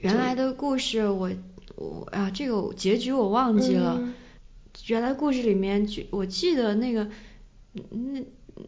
[0.00, 1.30] 原来的故事我
[1.76, 3.96] 我啊，这个结局我忘记了。
[4.00, 4.14] 嗯
[4.86, 7.08] 原来故事里面，就我记得那个
[7.72, 8.24] 那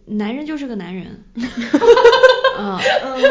[0.07, 1.23] 男人就是个男人，
[2.59, 2.79] 嗯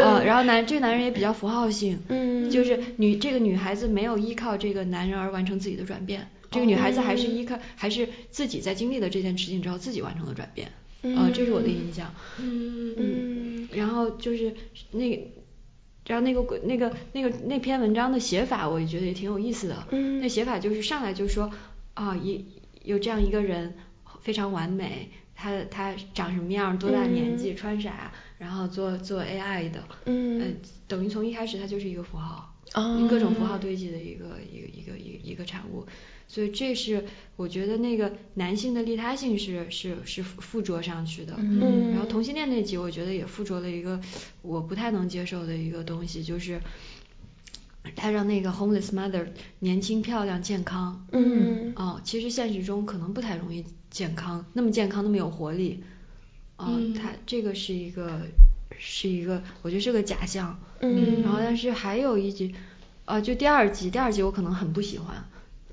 [0.02, 10.72] 嗯，然后男这个男人也比较符号性，嗯就是女这个女孩子没有依靠这个男人而完成自己的转变，这个女孩子还是依靠还是自己在经历了这件事情之后自己完成了转变，
[11.16, 12.12] 啊，这是我的印象。
[12.38, 14.54] 嗯嗯然后就是
[14.92, 15.22] 那个，
[16.06, 19.86] 然后那个那个那个那篇文章的写法，我也觉得也挺有意思的。
[19.90, 21.50] 嗯那写法就是上来就说
[21.94, 22.44] 啊，一
[22.82, 23.74] 有这样一个人
[24.20, 30.46] 非常完美，他他长什么样，多大年纪，穿啥，然后做做 AI 的，嗯呃，
[30.88, 32.49] 等于从一开始他就是一个符号。
[32.74, 35.86] 哦各种符号堆积的一个一个一个一个一个产物，
[36.28, 37.04] 所以这是
[37.36, 41.90] 我觉得那个男性的利他性是是是附附着上去的，嗯。
[41.90, 44.00] 然后同性恋那集我觉得也附着了一个
[44.42, 46.60] 我不太能接受的一个东西，就是
[47.96, 49.26] 他让那个 homeless mother
[49.58, 51.72] 年轻漂亮健康，嗯。
[51.74, 55.82] 哦，其实现实中可能不太容易健康，那么健康那么有活力，
[56.56, 56.94] 哦，嗯。
[56.94, 58.22] 他这个是一个
[58.82, 61.22] 是一个我觉得是个假象，嗯。
[61.22, 62.54] 然后但是还有一集，
[63.04, 65.22] 啊，就第二集，第二集我可能很不喜欢。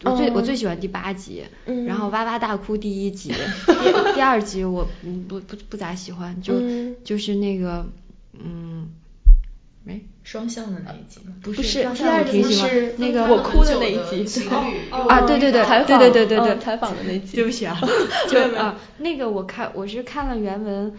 [0.04, 0.34] 我最、哦。
[0.36, 1.86] 我最喜欢第八集，嗯。
[1.86, 3.32] 然后哇哇大哭第一集，
[3.66, 6.98] 第第二集我嗯不不不咋喜欢，就、嗯。
[7.06, 7.88] 就是那个
[8.34, 8.90] 嗯，
[9.86, 11.34] 没双向的那一集吗？
[11.42, 14.26] 不不是双向第二集我挺喜欢是那个我哭的那一集。
[14.26, 15.88] 情侣啊对对对采访。
[15.88, 16.56] 对对对对对。
[16.56, 17.38] 嗯采访的那集。
[17.38, 17.80] 对不起啊，
[18.30, 20.94] 就啊那个我看我是看了原文。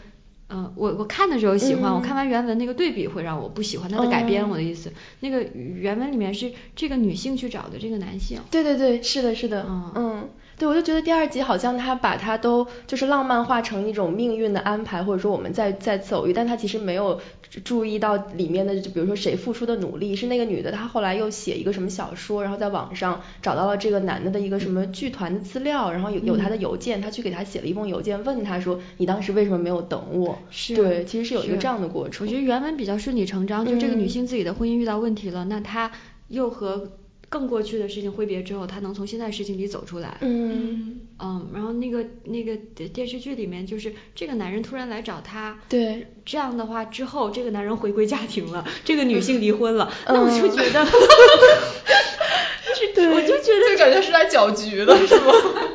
[0.51, 1.97] 嗯，我我看的时候喜欢，嗯。
[1.97, 9.93] 我看完原文那个对比会让我不喜欢它的改编，嗯我的意思，那个原文里面是这个女性去找的这个男性，对对对，是的，是的，嗯。
[9.95, 17.21] 嗯，对，我就觉得第二集好像他把它都就是浪漫化成一种命运的安排，或者说我们在在次偶遇，但他其实没有
[17.65, 30.39] 注意到里面的，就比如说谁付出的努力，是那个女的，她后来又写一个什么小说，然后在网上找到了这个男的的一个什么剧团的资料，然后有有他的邮件，他去给他写了一封邮件，问他说你当时为什么没有等我？
[30.51, 32.27] 是对，其实是有一个这样的过程。
[32.27, 35.91] 我觉得原文比较顺理成章，就这个嗯女性自己的婚姻遇到问题了，那她
[36.29, 36.91] 又和
[37.29, 40.17] 更过去的事情挥别之后，他能从现在事情里走出来。
[40.21, 42.57] 嗯，嗯，然后那个那个
[42.89, 50.85] 电视剧里面，就是这个男人突然来找她，对，这样的话之后，这个男人回归家庭了，这个女性离婚了，那我就嗯觉得，
[52.95, 53.09] 对。
[53.09, 55.33] 我就觉得就感觉是来搅局的是吗？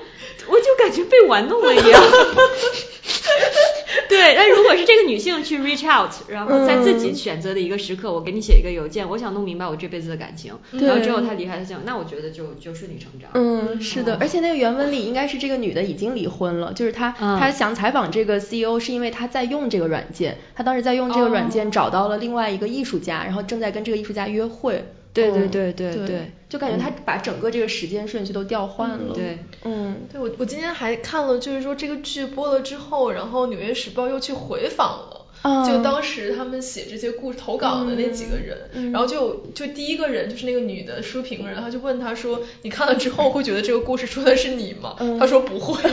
[0.48, 2.02] 我就感觉被玩弄了一样。
[4.10, 13.30] 对，但如果是这个女性去 reach out，然后在自己选择的一个时刻，我给你写一个邮件，我想弄明白我这辈子的感情，然后之后他离开他讲，那我觉得就就顺理成章。
[13.34, 24.86] 嗯，是的，而且那个原文里应该是这个女的已经离婚了，就是她她想采访这个 CEO 是因为她在用这个软件，她当时在用这个软件找到了另外一个艺术家，然后正在跟这个艺术家约会。
[25.14, 29.14] 对对对对对，就感觉他把整个这个时间顺序都调换了。
[29.14, 35.28] 对，嗯，对我我今天还看了，就是说这个剧播了之后，然后《纽约时报》又去回访了，
[35.68, 45.80] 就当时他们写这些故事投稿的那几个人，然后就就第一个人就是那个女的书评人，他就问他说：“你看了之后会觉得这个故事说的是你吗？”他说不会。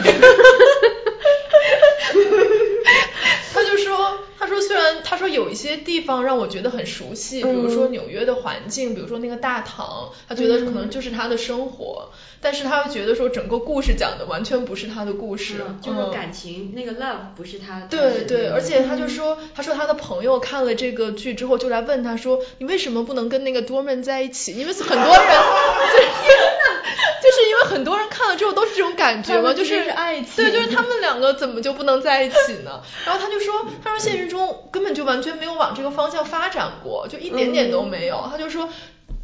[3.53, 17.81] 他就说，他说虽然他说有一些地方让我觉得很熟悉，比如说纽约的环境，比如说那个大堂，他觉得可能就是他的生活，但是他又觉得说整个故事讲的完全不是他的故事，就是感情那个 love 不是他。
[17.89, 24.53] 对对，而且他就说，他说他的朋友看了这个剧之后就来问他说，你为什么不能跟那个 Dorman 在一起？
[24.53, 25.07] 因为很多人，
[27.23, 32.81] 就是因为很多人看了之后都是这种感觉嘛，就是爱情，对，就是他们两个怎么就不能在一起呢？
[33.07, 33.51] 然后他就说。
[33.83, 38.27] 他说现实中根本就完全没有往这个方向发展过，就一点点都没有。
[38.31, 38.69] 他就说，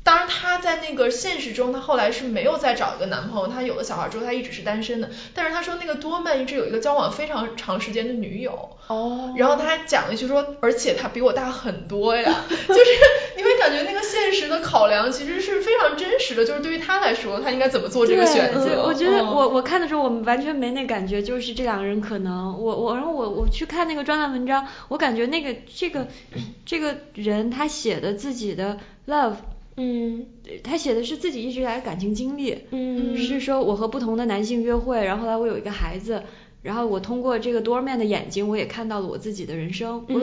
[0.07, 5.11] 当然他在那个现实中，他后来是没有再找一个男朋友，他有了小孩之后，他一直是单身的。
[5.35, 8.77] 但是他说那个多曼一直有一个交往非常长时间的女友。
[8.87, 9.35] 哦。
[9.37, 12.81] 然后他还讲了一句说，而且他比我大很多呀， 就是
[13.37, 18.85] 你会感觉那个现实的考量其实是非常真实的，就是对于他来说，他应该怎么做这个选择。
[18.87, 26.07] 我觉得我我看的时候，我们完全没那感觉，就是这两个人可能我我然后我我去看那个专栏文章，我感觉那个这个
[26.65, 29.35] 这个人他写的自己的 love。
[29.77, 30.27] 嗯，
[30.63, 36.23] 他写的是自己一直以来的感情经历，嗯，是说我和不同的男性约会，然后后来我有一个孩子，
[36.67, 40.05] 然后我通过这个 Doorman 的眼睛，我也看到了我自己的人生。
[40.09, 40.21] 我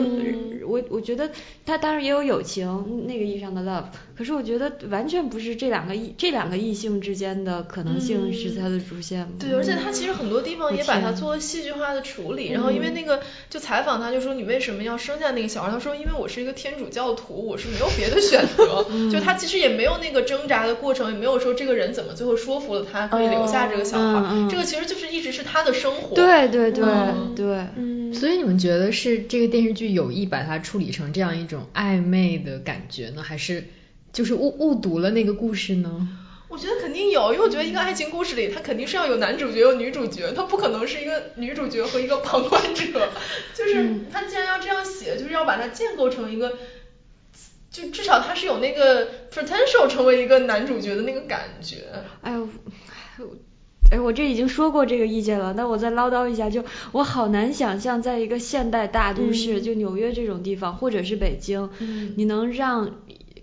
[0.66, 1.30] 我我觉得
[1.64, 9.26] 他当然也有友情那个意义上的 love，可是我觉得完全不是这两个异这两个异性之间的可能性是他的主线。
[9.38, 12.48] 对，而且他其实很多地方也把它做了戏剧化的处理。
[12.52, 15.70] 然后因为那个就采访他，就说你为什么要生下那个小孩？
[15.70, 18.84] 他说因为我是一个天主教徒，我是没有别的选择。
[19.10, 24.48] 就他其实也没有那个挣扎的过程，也没有说这个人怎么最后说服了他可以留下这个小孩。
[24.50, 26.14] 这个其实就是一直是他的生活。
[26.14, 27.66] 对对对对。
[27.76, 28.12] 嗯。
[28.14, 33.64] 所以你们觉得是这个电视剧有意把它处理成这样一种暧昧的感觉呢，还是
[34.12, 36.08] 就是误误读了那个故事呢？
[36.48, 43.10] 我觉得肯定有，因为我觉得一个爱情故事里，它肯定是要有男主角有女主角，它不可能是一个女主角和一个旁观者。
[43.52, 46.56] 就是他既然要这样写，就是要把它建构成一个，
[47.72, 51.78] 就至少他是有那个 potential 成为一个男主角的那个感觉。
[52.20, 52.48] 哎呦。
[53.94, 61.70] 哎，我这已经说过这个意见了，那我再唠叨一下，就我好难想象，在一个现代大都市，就纽约这种地方，或者是北京，
[62.16, 62.90] 你能让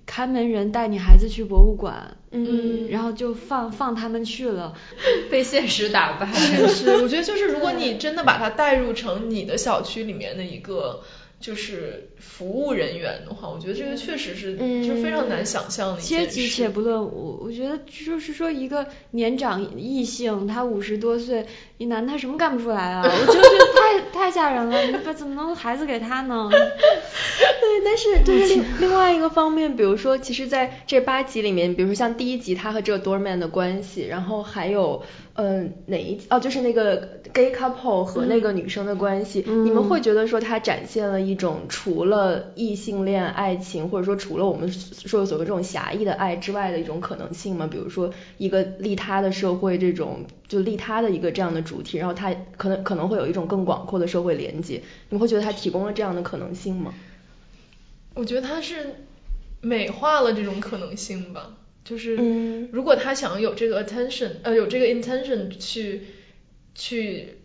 [0.06, 4.74] 看门人带你孩子去博物馆，嗯，然后就放放他们去了，
[5.32, 6.28] 被现实打败。
[6.34, 11.02] 是， 我觉得就是如果你真的把它带入成你的小区里面的一个。
[11.42, 16.26] 就是服务人员的话，我觉得这个确实是，就是非常难想象的一件事。
[16.28, 21.46] 阶级且不论，我我觉得就是说一个年长异性，他五十多岁，
[21.78, 23.04] 一男他什么干不出来啊？
[23.04, 26.48] 我觉得太太吓人了，你把怎么能孩子给他呢？
[26.54, 35.02] 对，但是就是另另外一个方面，比如说，其实在这八集里面，比如说像第一集他和这个 Doorman 的关系，然后还有。
[35.34, 47.66] 嗯，哪一哦，就是那个 gay couple 和那个女生的关系，你们会觉得说它展现了一种除了异性恋爱情，或者说除了我们说的所谓这种狭义的爱之外的一种可能性吗？
[47.72, 56.94] 比如说一个利他的社会，这种就利他的一个这样的主题，然后它可能可能会有一种更广阔的社会连接，你会觉得它提供了这样的可能性吗？
[58.16, 59.06] 我觉得它是
[59.62, 61.56] 美化了这种可能性吧。
[61.86, 62.18] 就是，
[62.74, 66.02] 如果他想有这个 attention，呃，有这个 intention 去
[66.76, 67.38] 去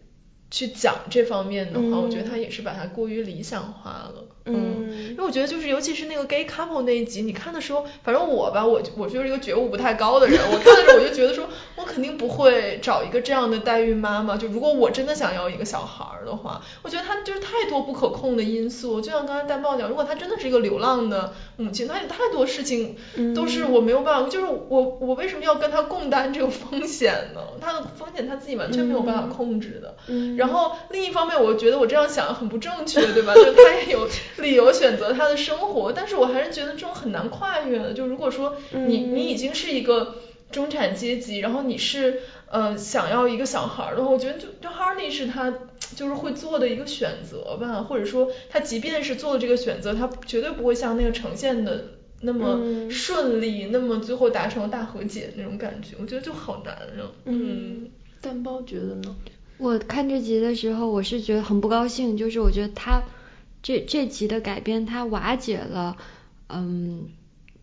[0.51, 4.25] 去讲这方面的话，我觉得他也是把它过于理想化了。
[4.47, 14.37] 嗯，因为我觉得就是，尤其是那个 gay couple 那一集，你看的时候，反正我吧，我我就是一个觉悟不太高的人，我看的时候我就觉得说， 我肯定不会找一个这样的代孕妈妈。
[14.37, 19.01] 就如果我真的想要一个小孩儿的话，我觉得他就是太多不可控的因素。
[19.01, 22.97] 就像刚才戴帽讲，如果他真的是一个流浪的母亲，他有太多事情
[23.35, 27.41] 都是我没有办法，就是我我为什么要跟他共担这个风险呢？
[27.61, 29.97] 他的风险他自己完全没有办法控制的。
[30.07, 30.37] 嗯。
[30.37, 33.35] 然后另一方面，我觉得我这样想很不正确，对吧？
[33.35, 34.07] 就他也有。
[34.39, 37.93] 理由选择他的生活，但是我还是觉得这种很难跨越的。
[37.93, 40.17] 就如果说你你已经是一个
[40.51, 42.21] 中产阶级，然后你是
[42.51, 45.53] 呃想要一个小孩儿的话，我觉得就就 Harley 是他
[45.95, 51.85] 就是会做的一个选择吧，或者说他即便是做了这个选择，他绝对不会像那个呈现的
[52.21, 57.11] 那么顺利，那么最后达成大和解那种感觉，我觉得就好难啊。
[57.25, 57.89] 嗯，
[58.21, 59.17] 蛋包觉得呢？
[59.59, 63.03] 我看这集的时候，我是觉得很不高兴，就是我觉得他
[63.67, 65.97] 这这集的改编，它瓦解了，
[66.47, 67.09] 嗯，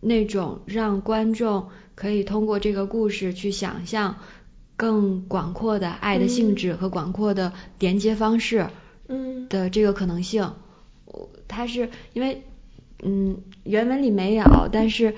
[0.00, 4.18] 那种让观众可以通过这个故事去想象
[4.76, 8.66] 更广阔的爱的性质和广阔的连接方式，
[9.08, 10.52] 嗯的这个可能性。
[11.48, 12.42] 它是因为，
[13.02, 15.14] 嗯，原文里没有，但是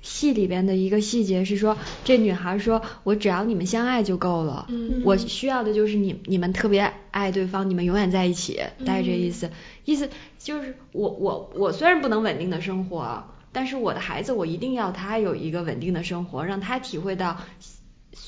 [0.00, 9.50] 戏里边的一个细节是说，这女孩说：“我只要你们相爱就够了，嗯我需要的就是你你们特别爱对方，你们永远在一起，大概这意思。
[9.84, 17.38] 意思就是我我我虽然不能稳定的生活，但是我的孩子我一定要他有一个稳定的生活，让他体会到。”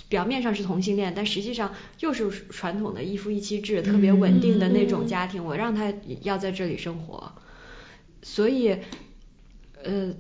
[0.09, 5.45] 表面上是同性恋，但实际上又是传统的一夫一妻制，特别稳定的那种家庭。
[5.45, 5.93] 我让他
[6.23, 7.33] 要在这里生活，
[8.23, 8.77] 所以，
[9.83, 10.15] 呃，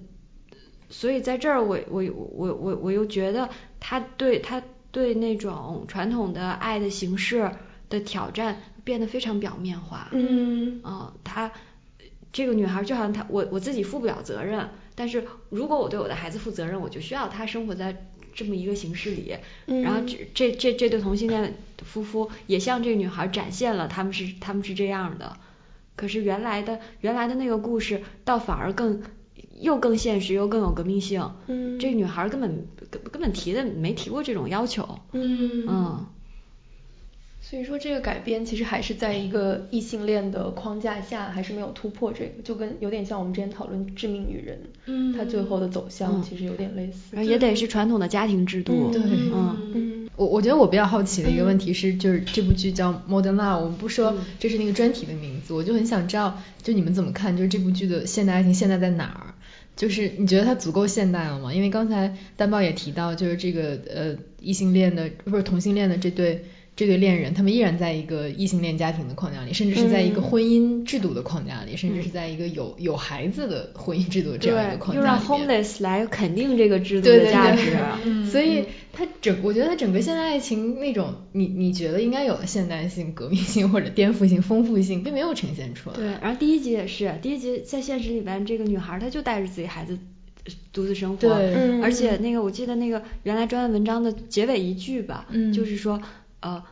[0.90, 7.50] 所以在这儿我我我我我又觉得他对他对那种传统的爱的形式
[7.88, 10.08] 的挑战变得非常表面化。
[10.12, 11.52] 嗯嗯，他
[12.32, 19.36] 这个女孩就好像她我我自己负不了责任，但是如果我对我的孩子负责任，我就需要他生活在这么一个形式里。
[19.66, 25.36] 嗯然后这这这这对同性恋夫妇也向这个女孩展现了他们是他们是这样的。
[25.96, 29.02] 可是原来的原来的那个故事，倒反而更
[29.60, 31.30] 又更现实又更有革命性。
[31.46, 34.98] 嗯这个女孩根本根根本提的没提过这种要求。
[35.12, 36.06] 嗯嗯。
[37.42, 46.98] 所以说这个改编其实还是在一个异性恋的框架下，还是没有突破这个，就跟有点像我们之前讨论《致命女人》，嗯它最后的走向嗯其实有点类似。
[47.10, 48.90] 然后也得是传统的家庭制度。
[48.92, 49.56] 对嗯。
[49.74, 59.34] 嗯我我觉得我比较好奇的一个问题是，就是这部剧叫《Modern Love》，我们不说这是那个专题的名字，我就很想知道，就你们怎么看，就是这部剧的现代爱情现在在哪儿？
[59.76, 61.54] 就是你觉得它足够现代了吗？
[61.54, 66.44] 因为刚才丹豹也提到，就是这个呃异性恋的不是同性恋的这对
[66.80, 75.62] 这对恋人，他们依然在一个异性恋家庭的框架里，甚至是在一个婚姻制度的框架里，甚至是在一个有有孩子的婚姻制度这样一个框架里面。
[75.62, 77.76] homeless 来肯定这个制度的价对值。
[78.06, 78.64] 嗯所以
[78.94, 85.96] 它整，我觉得它整个现代爱情那种，你你觉得应该有的现代性、革命性或者颠覆性、丰富性，并没有呈现出来。
[85.96, 89.98] 对，然后第一集也是，第一集在现实里边，这个女孩她就带着自己孩子
[90.44, 96.00] 呃独自生活，对嗯而且那个我记得那个原来专栏文章的结尾一句吧，嗯就是说
[96.40, 96.62] 呃。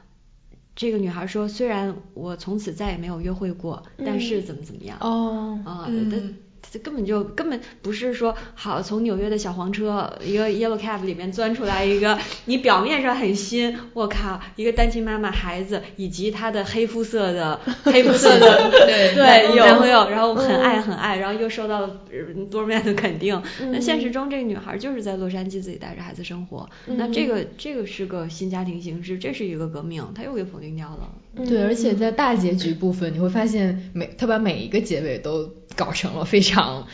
[0.81, 6.37] 这个女孩说：“虽然我从此再也没有约会过，但是怎么怎么样。”哦啊，嗯
[6.71, 23.43] 这这根本就根本不是说好从纽约的小黄车一个 yellow cab 里面钻出来一个，你表面上很新，我靠，一个单亲妈妈孩子以及她的黑肤色的 黑肤色的对男朋友，然后嗯很爱很爱，然后又受到了呃多面的肯定。
[23.73, 31.09] 那现实中这个女孩就是在洛杉矶自己带着孩子生活，那这个这个是个新家庭形式，这是一个革命，她又给否定掉了。
[31.47, 36.87] 对，而且在大结局部分，你会发现每他把每一个结尾都搞成了非常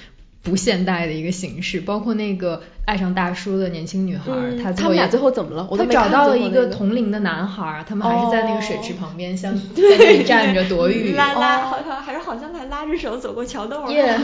[0.44, 11.14] 不现代的一个形式，包括那个爱上大叔的年轻女孩，嗯她他们俩最后怎么了我都她找到了一个同龄的男孩，他们还是在那个水池哦旁边 相在那里站着躲雨。
[11.14, 13.90] 拉拉好像还是好像还拉着手走过桥洞儿。
[13.92, 14.16] 耶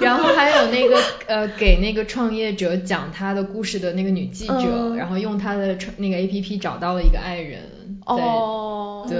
[0.00, 7.60] 然后还有那个呃，给那个创业者讲他的故事的那个女记者，嗯然后用他的创那个 A P P 找到了一个爱人。
[8.06, 9.18] 对哦对，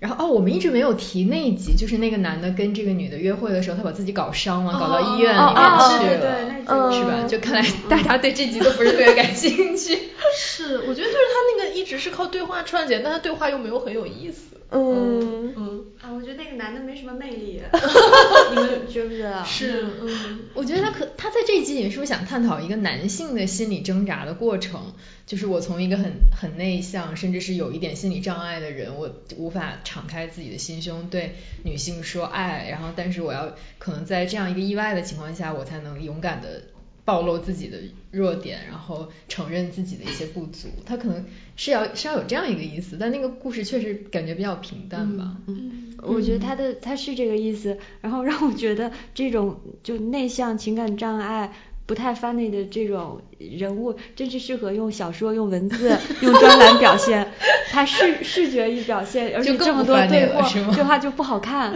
[0.00, 7.14] 然后哦，我们一直没有提那一集，就是那个男的跟这个女的约会的时候，他把自己搞伤了，搞到医院里面哦哦去了，对对对那集是吧？
[7.20, 9.98] 嗯就看来大家对这集都不是特别感兴趣。
[10.36, 14.56] 是，我觉得就是他那个一直是靠对话串起来，但他对话又没有很有意思。
[14.70, 15.77] 嗯嗯，
[16.08, 17.60] 啊，我觉得那个男的没什么魅力，
[18.50, 19.44] 你们觉不觉得？
[19.44, 24.94] 是，嗯，我觉得他可他在这一集里面是不是想探讨一个男性的心理挣扎的过程？
[25.26, 31.34] 就是我从一个很很内向，甚至是有一点心理障碍的人，我无法敞开自己的心胸对
[31.64, 36.62] 女性说爱，然后但是我要可能在这样一个意外的情况下，我才能勇敢的
[37.08, 37.78] 暴露自己的
[38.10, 40.68] 弱点，然后承认自己的一些不足。
[40.84, 41.24] 他可能
[41.56, 45.38] 是要是要有这样一个意思，但那个故事确实感觉比较平淡吧。
[45.46, 51.50] 嗯，我觉得他的他是这个意思，然后让我觉得这种就内向情感障碍
[51.88, 57.26] 不太 funny 的这种人物，真是适合用小说、用文字、用专栏表现。
[57.70, 61.74] 他视视觉一表现，而且这么多对话，对话就不好看。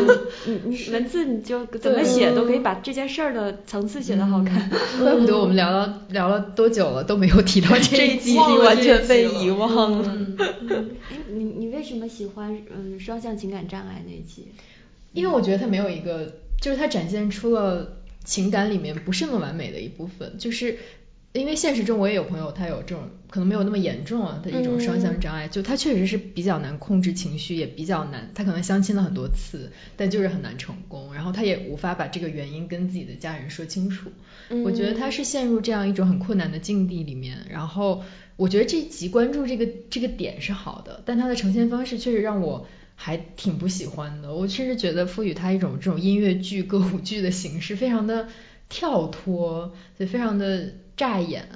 [0.46, 4.70] 你你文字你就怎么写都可以把这件事儿的层次写得好看。
[4.98, 10.16] 怪不得我们聊了聊了多久了都没有提到 这一集，完全被遗忘了。
[11.28, 14.48] 你你为什么喜欢嗯双向情感障碍那一集？
[15.12, 16.32] 因为我觉得他没有一个，
[16.62, 20.76] 就是他展现出了情感里面不是那么完美的一部分，就是
[21.32, 34.10] 因为现实中我也有朋友，他有这种可能没有那么严重啊的一种双向障碍，就他确实是比较难控制情绪，也比较难，他可能相亲了很多次，但就是很难成功，然后他也无法把这个原因跟自己的家人说清楚。
[34.64, 38.02] 我觉得他是陷入这样一种很困难的境地里面，然后
[38.36, 42.66] 我觉得这集关注这个这个点是好的，但他的呈现方式确实让我。
[43.02, 48.28] 还挺不喜欢的，我甚至觉得赋予它一种这种音乐剧、歌舞剧的形式，非常的
[48.68, 51.48] 跳脱，就非常的扎眼。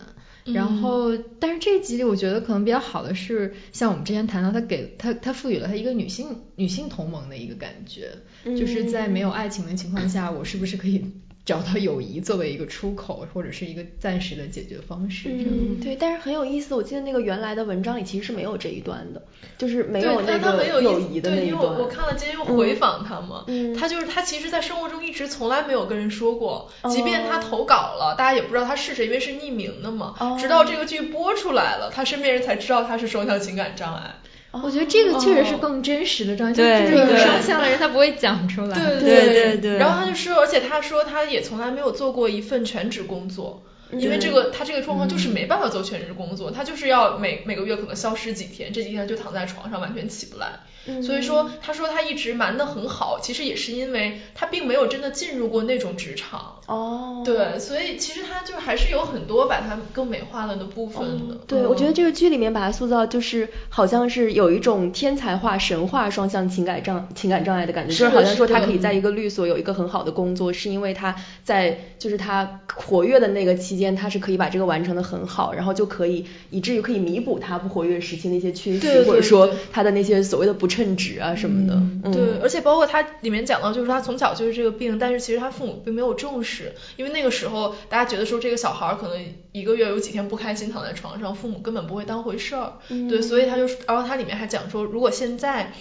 [0.46, 8.10] 然后，但是这一集里我觉得可能比较好的是，像我们之前谈到，他给他他赋予了他一个女性女性同盟的一个感觉，
[8.44, 11.04] 就是在没有爱情的情况下，我是不是可以？
[11.44, 15.28] 找到友谊作为一个出口，或者是一个暂时的解决方式。
[15.30, 16.74] 嗯，对，但是很有意思。
[16.74, 19.22] 我记得那个原来的文章里其实是没有这一段的，
[19.58, 21.42] 就是没有那个友谊的那一段。
[21.42, 23.44] 对，因为我我看了今天又回访他嘛，
[23.78, 30.14] 他就是他其实，在生活中一直从来没有跟人说过，即便他投稿了，大家也不知道他是谁，因为是匿名的嘛。
[30.40, 34.14] 直到这个剧播出来了，他身边人才知道他是双向情感障碍。
[34.62, 38.78] 我觉得这个确实是更真实的状态，就是有双向的人他不会讲出来。
[38.78, 39.78] 对对对对。
[39.78, 50.60] 然后他就说，而且他说他也从来没有做过一份全职工作，因为这个他这个状况就是没办法做全职工作，他就是要每每个月可能消失几天，这几天就躺在床上完全起不来。
[51.02, 56.56] 所以说，他说他一直瞒得很好，其实也是因为他并没有真的进入过那种职场。
[56.66, 57.22] 哦。
[57.24, 61.36] 对，所以其实他就还是有很多把它更美化了的部分的。
[61.46, 80.68] 对，我觉得这个剧里面把它塑造就是好像是有一种天才化、神话双向情感障情感障碍的感觉，就是好像说他可以在一个律所有一个很好的工作，是因为他在就是他活跃的那个期间，他是可以把这个完成的很好，然后就可以以至于可以弥补他不活跃时期那些缺失，或者说他的那些所谓的不。
[80.74, 95.72] 称职啊什么的，对，而且包括他里面讲到，就是他从小就是这个病，但是其实他父母并没有重视，因为那个时候大家觉得说这个小孩可能一个月有几天不开心躺在床上，父母根本不会当回事儿，对，所以他就，然后他里面还讲说，如果现在。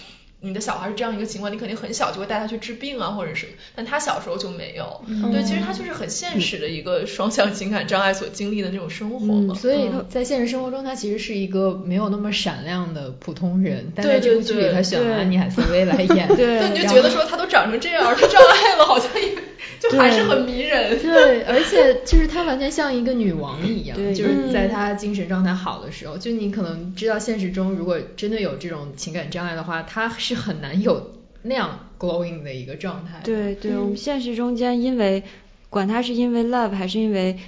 [0.44, 5.02] 你的小孩是这样一个情况，你肯定很小就会带他去治病啊，或者什么，但他小时候就没有。
[5.32, 9.56] 对，其实他就是很现实的一个双向情感障碍所经历的那种生活嘛。
[9.56, 13.91] 所以在现实生活中，他其实是一个没有那么闪亮的普通人。
[13.96, 19.43] 但在这部剧里，他选了安妮海瑟薇来演， 对，你就觉得说他都长成这样， 是障碍了，好像也。
[19.91, 33.19] 就还是很迷人，对，而且就是她完全像一个女王一样，就是在她精神状态好的时候，就你可能知道现实中如果真的有这种情感障碍的话，她是很难有那样 glowing 的一个状态。
[33.25, 35.23] 对对，我们现实中间因为
[35.69, 37.39] 管她是因为 love 还是因为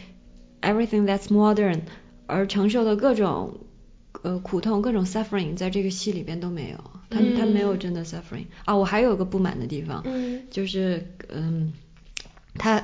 [0.61, 1.79] everything that's modern
[2.25, 3.61] 而承受的各种
[4.23, 6.77] 呃苦痛、各种 suffering，在这个戏里边都没有，
[7.09, 8.75] 他他没有真的 suffering 啊。
[8.75, 10.03] 我还有个不满的地方，
[10.51, 11.71] 就是嗯。
[12.57, 12.81] 他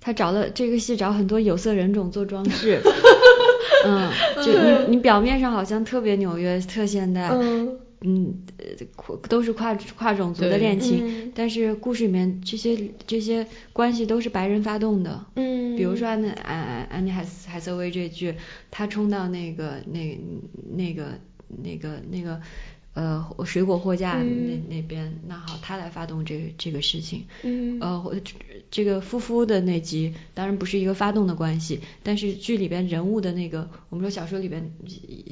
[0.00, 2.80] 他找了这个戏找很多有色人种做装饰，
[3.86, 4.10] 嗯，
[4.44, 7.28] 就你你表面上好像特别纽约特现代，
[8.00, 8.42] 嗯，
[9.28, 18.34] 都是跨跨种族的恋情，但是故事里面这些这些关系都是白人发动的，嗯，比如说安安安妮海海瑟薇这句，
[18.70, 20.18] 他冲到那个那
[20.76, 21.18] 那个
[21.62, 22.40] 那个那个。
[22.94, 27.24] 呃，水果货架那那边，那好，他来发动这个这个事情。
[27.42, 27.80] 嗯。
[27.80, 28.20] 呃，
[28.70, 34.70] 这个夫妇的那集，当然不是一个发动的关系，但是剧里边人物的那个，我们说小说里边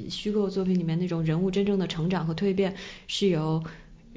[0.08, 2.74] 虚构作品里面那种人物真正的成长和蜕变，
[3.08, 3.62] 是由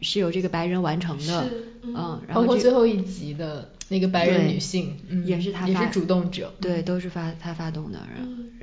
[0.01, 1.49] 是由这个白人完成的。
[1.49, 1.67] 是。
[1.83, 2.21] 嗯。
[2.33, 6.53] 包括最后一集的那个白人女性，也是他也是主动者。
[6.61, 7.99] 对，都是发他发动的。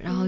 [0.03, 0.27] 然后。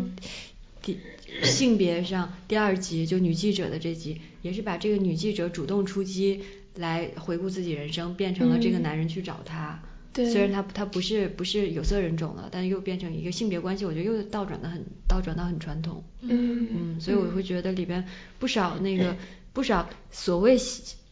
[0.84, 0.98] 第
[1.42, 6.40] 性别上，第二集就女记者的这集，也是把这个女记者主动出击
[6.76, 9.82] 来回顾自己人生，变成了这个男人去找她。
[10.12, 10.30] 对。
[10.30, 16.04] 虽然他他不是不是有色人种了，但又变成一个性别关系，我觉得又倒转的很倒转到很传统。
[16.20, 16.68] 嗯。
[16.70, 18.04] 嗯，所以我会觉得里边
[18.38, 19.16] 不少那个
[19.52, 20.58] 不少所谓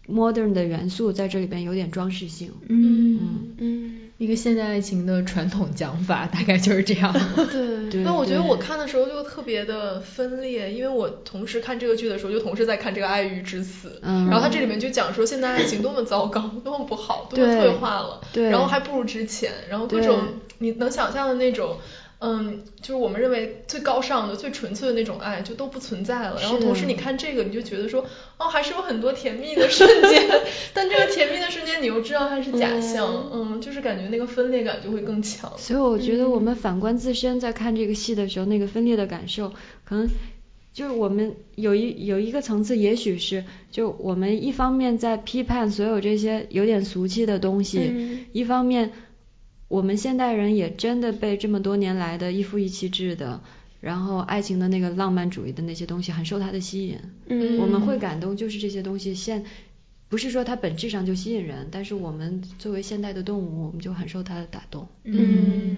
[0.08, 2.52] modern 的元素在这里边有点装饰性。
[2.68, 4.00] 嗯嗯嗯。
[4.18, 7.10] 一个现代爱情的传统讲法大概就是这样。
[7.50, 7.79] 对。
[7.90, 20.18] 对那我觉得我看的时候就特别的分裂，因为我同时看这个剧的时候，就同时在看这个《爱欲之死》，嗯然后它这里面就讲说现在爱情多么糟糕，多么不好，多么退化了，对然后还不如之前，然后各种
[20.58, 21.76] 你能想象的那种。
[22.20, 26.38] 嗯，就是我们认为最高尚的、最纯粹的那种爱，就都不存在了。
[26.40, 28.04] 然后同时你看这个，你就觉得说，
[28.36, 30.28] 哦，还是有很多甜蜜的瞬间，
[30.74, 35.50] 但这个甜蜜的瞬间，你又知道它是假象，嗯，就是感觉那个分裂感就会更强。
[35.56, 39.54] 所以我觉得我们反观自身，在看这个戏的时候，那个分裂的感受，
[39.84, 40.08] 可能
[40.74, 48.92] 就是我们有一有一个层次，也许是就我们一方面在批判所有这些有点俗气的东西，嗯一方面
[49.70, 53.40] 我们现代人也真的被这么多年来的一夫一妻制的，
[53.80, 56.98] 然后爱情的那个浪漫主义的那些东西很受它的吸引，
[57.28, 59.44] 嗯我们会感动，就是这些东西现。
[60.08, 64.88] 不是说它本质上就吸引人，但是我们作为现代的动物，我们就很受它的打动。
[65.04, 65.76] 嗯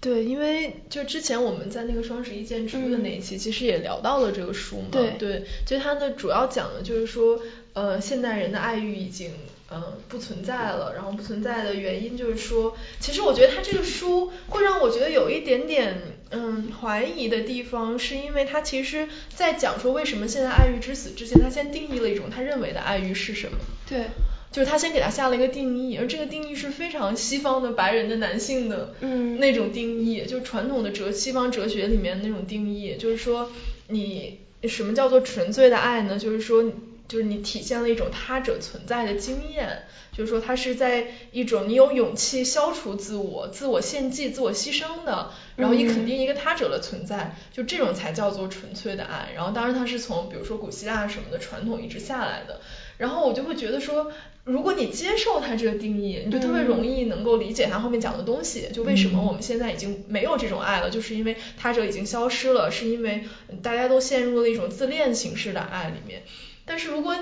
[0.00, 4.88] 对，因为就之前我们在那个双十一见书的那一期，其实也聊到了这个书嘛。
[4.90, 7.38] 对对，就它的主要讲的就是说，
[7.74, 9.30] 呃，现代人的爱欲已经
[9.70, 23.58] 呃不存在了，然后不存在的原因就是说，其实我觉得他这个书会让我觉得有一点点嗯怀疑的地方，是因为他其实在讲说为什么现在爱欲之死之前，他先定义了一种他认为的爱欲是什么。
[23.88, 24.06] 对，
[24.50, 33.50] 就是他先给他下了一个定义，而这个定义是非常西方的白人的男性的嗯那种定义，就是传统的哲西方哲学里面那种定义，就是说
[33.88, 36.18] 你什么叫做纯粹的爱呢？
[36.18, 36.64] 就是说
[37.10, 39.82] 就是你体现了一种他者存在的经验，
[40.12, 49.30] 就是说他是在一种你有勇气消除自我、自我献祭、自我牺牲的，然后以肯定一个他者的存在，就这种才叫做纯粹的爱。
[49.34, 52.60] 然后当然它是从比如说古希腊什么的传统一直下来的，
[52.96, 54.12] 然后我就会觉得说，
[54.44, 58.68] 如果你接受它这个定义，你就特别容易能够理解它后面讲的东西。
[58.72, 63.24] 就为什么我们现在已经没有这种爱了，就是因为他者已经消失了，是因为
[63.62, 66.22] 大家都陷入了一种自恋形式的爱里面。
[66.64, 67.16] 但是如果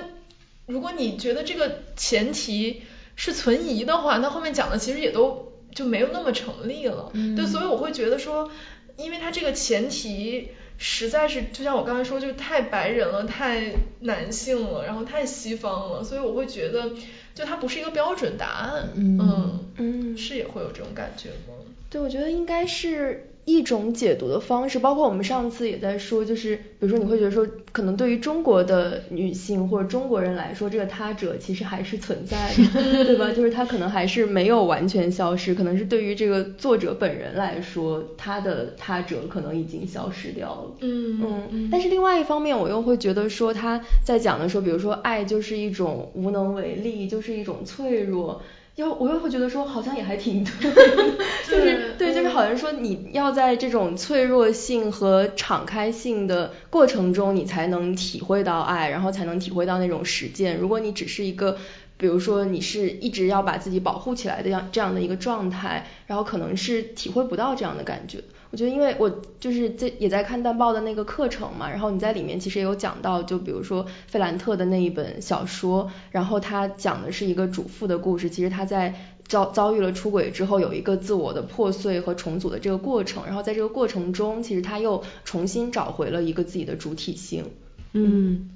[0.67, 2.83] 如果你觉得这个前提
[3.17, 7.11] 是存疑的话，那后面讲的其实也都就没有那么成立了。
[7.37, 8.51] 对，所以我会觉得说，
[8.97, 16.93] 因为它这个前提实在是就像我刚才说，就太白人了，太男性了，然后太西方了，所以我会觉得
[17.35, 18.91] 就它不是一个标准答案。
[18.95, 21.55] 嗯嗯是也会有这种感觉吗？
[21.91, 32.37] 对，我觉得应该是一种解读的方式，包括我们上次也在说，就是比如说你会觉得说，可能对于中国的女性或者中国人来说，这个他者其实还是存在
[32.75, 33.33] 的， 对吧？
[33.33, 40.71] 就是他可能还是没有完全消失，可能是对于这个作者本人来说，他的他者可能已经消失掉了。
[40.81, 48.43] 嗯嗯，但是另外一方面，我又会觉得说他在讲的时候，比如说爱就是一种无能为力，就是一种脆弱。
[48.79, 50.71] 又我又会觉得说，好像也还挺对，
[51.45, 60.57] 就是对，就是好像说你要在这种脆弱性和敞开性的过程中，你才能体会到爱，然后才能体会到那种实践。
[60.59, 61.59] 如果你只是一个，
[61.97, 68.23] 比如说你是一直要把自己保护起来的样这样的一个状态，然后可能是体会不到这样的感觉。
[68.51, 78.95] 我觉得，因为我就是在也在看淡报的那个课程嘛，然后你在里面其实也有讲到，就比如说费兰特的那一本小说，然后他讲的是一个主妇的故事，其实他在
[79.27, 87.45] 遭遭遇了出轨之后，有一个自我的破碎和重组的这个过程，然后在这个过程中，其实他又重新找回了一个自己的主体性。
[87.93, 88.49] 嗯，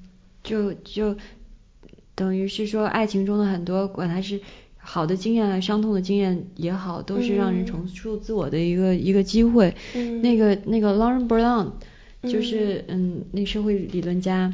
[0.42, 1.16] 就就
[2.14, 4.40] 等于是说，爱情中的很多，管它是
[4.84, 9.74] 好的经验啊、伤痛的经验也好，都是让人嗯重塑自我的一个、一个机会。
[9.94, 11.70] 嗯那个那个 Lauren Brown
[12.22, 14.52] 就是嗯，那社会理论家，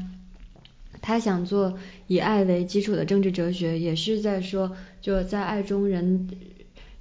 [1.00, 6.28] 他想做以爱为基础的政治哲学，也是在说，就在爱中人。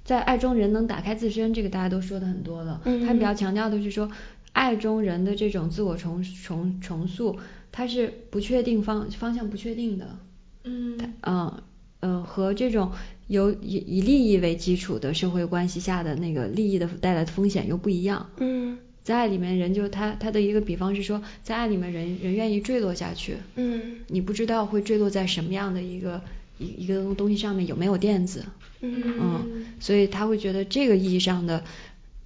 [0.04, 2.80] 在爱中人能打开自身，这个大家都说的很多了。
[2.86, 4.10] 嗯他比较强调的是说，
[4.52, 7.36] 爱中人的这种自我重重重塑，
[7.70, 10.18] 它是不确定方方向不确定的。
[10.64, 11.52] 嗯嗯
[12.00, 12.90] 呃和这种
[13.28, 18.30] 由以以利益为基础的社会关系下的那个利益的带来的风险又不一样。
[18.38, 26.20] 嗯在爱里面，人就他他的一个比方是说，在爱里面人人愿意坠落下去，嗯你不知道会坠落在什么样的一个
[26.58, 28.44] 一一个东西上面有没有垫子，
[28.82, 31.64] 嗯，所以他会觉得这个意义上的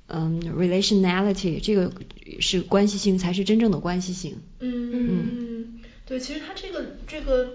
[0.08, 1.92] 嗯 relationality 这个
[2.40, 4.38] 是关系性才是真正的关系性。
[4.58, 7.52] 嗯嗯，对，其实他这个这个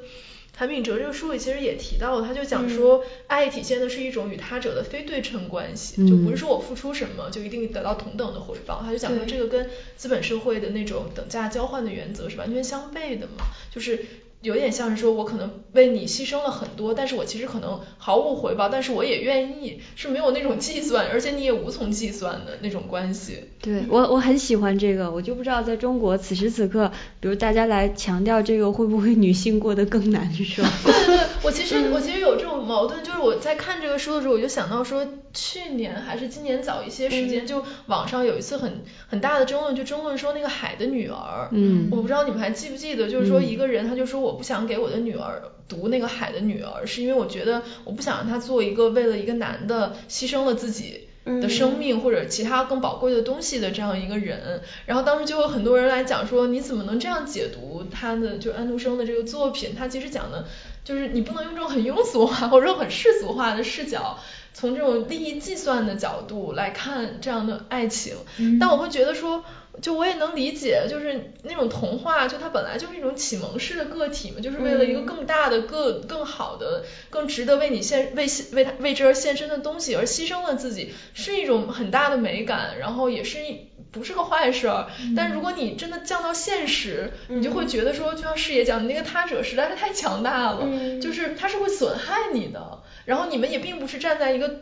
[0.59, 8.81] 韩炳哲这个书里其实也提到了，他就讲说，爱体现的是一种与他者的非对称关系，就不是说我付出什么就一定得到同等的回报。
[8.83, 14.03] 他就讲说这个跟资本社会的那种等价交换的原则是完全相悖的嘛，就是
[14.41, 23.45] 有点像是说，我可能为你牺牲了很多，但是我其实可能毫无回报，但是我也愿意，是没有那种计算，而且你也无从计算的那种关系。
[23.61, 30.63] 对我我很喜欢这个，我就不知道在中国此时此刻，比如大家来强调这个，会不会女性过得更难受？
[30.83, 51.07] 对对 对，我其实我其实有这种矛盾，就是我在看这个书的时候，我就想到说，去年还是今年早一些时间，就网上有一次很很大的争论，就争论说那个海的女儿，嗯我不知道你们还记不记得，就是说一个人他就说我不想给我的女儿读那个海的女儿，是因为我觉得我不想让她做一个为了一个男的牺牲了自己。
[51.41, 59.75] 的生命或者其他更宝贵的东西的这样一个人，然后当时就有很多人来讲说，你怎么能这样解读他的就安徒生的这个作品？
[59.77, 60.45] 他其实讲的
[60.85, 64.17] 就是你不能用这种很庸俗化或者说很世俗化的视角，
[64.53, 68.15] 从这种利益计算的角度来看这样的爱情。
[68.57, 69.43] 但我会觉得说。
[69.81, 84.87] 就我也能理解，就是那种童话，就它本来就是一种启蒙式的个体嘛，就是为了一个更大的、更更好的、更值得为你献为为他为之而献身的东西而牺牲了自己，是一种很大的美感，然后也是一不是个坏事儿。
[85.15, 90.67] 但如果你真的降到现实，你就会觉得说，就像师爷讲，你那个他者实在是太强大了，
[91.01, 94.61] 就是他是会损害你的，然后你们也并不是站在一个。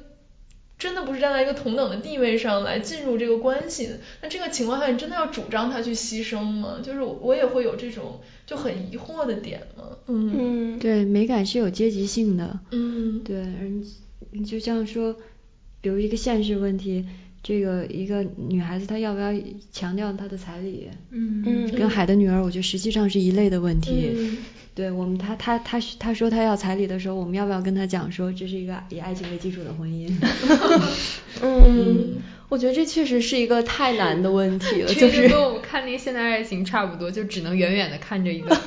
[0.77, 6.79] 真的不是站在一个同等的地位上来进入这个关系的，那这个情况下，你真的要主张他去牺牲吗？
[6.83, 9.83] 就是我也会有这种就很疑惑的点嘛。
[10.07, 12.59] 嗯，对，美感是有阶级性的。
[12.71, 13.37] 嗯，对，
[14.33, 15.15] 嗯，就像说，
[15.81, 17.05] 比如一个现实问题，
[17.47, 19.31] 这个一个女孩子她要不要
[19.71, 20.89] 强调她的彩礼？
[21.11, 21.43] 嗯。
[21.45, 24.35] 嗯，跟海的女儿，我觉得实际上是一类的问题。
[24.73, 30.11] 对我们，她她她她说她要彩礼的时候，我们要不要跟她讲说这是一个以爱情为基础的婚姻？
[31.43, 32.15] 嗯，
[32.49, 35.29] 我觉得这确实是一个太难的问题了，就是。
[35.29, 38.59] 跟我们看那个现代爱情差不多，就只能远远的看着一个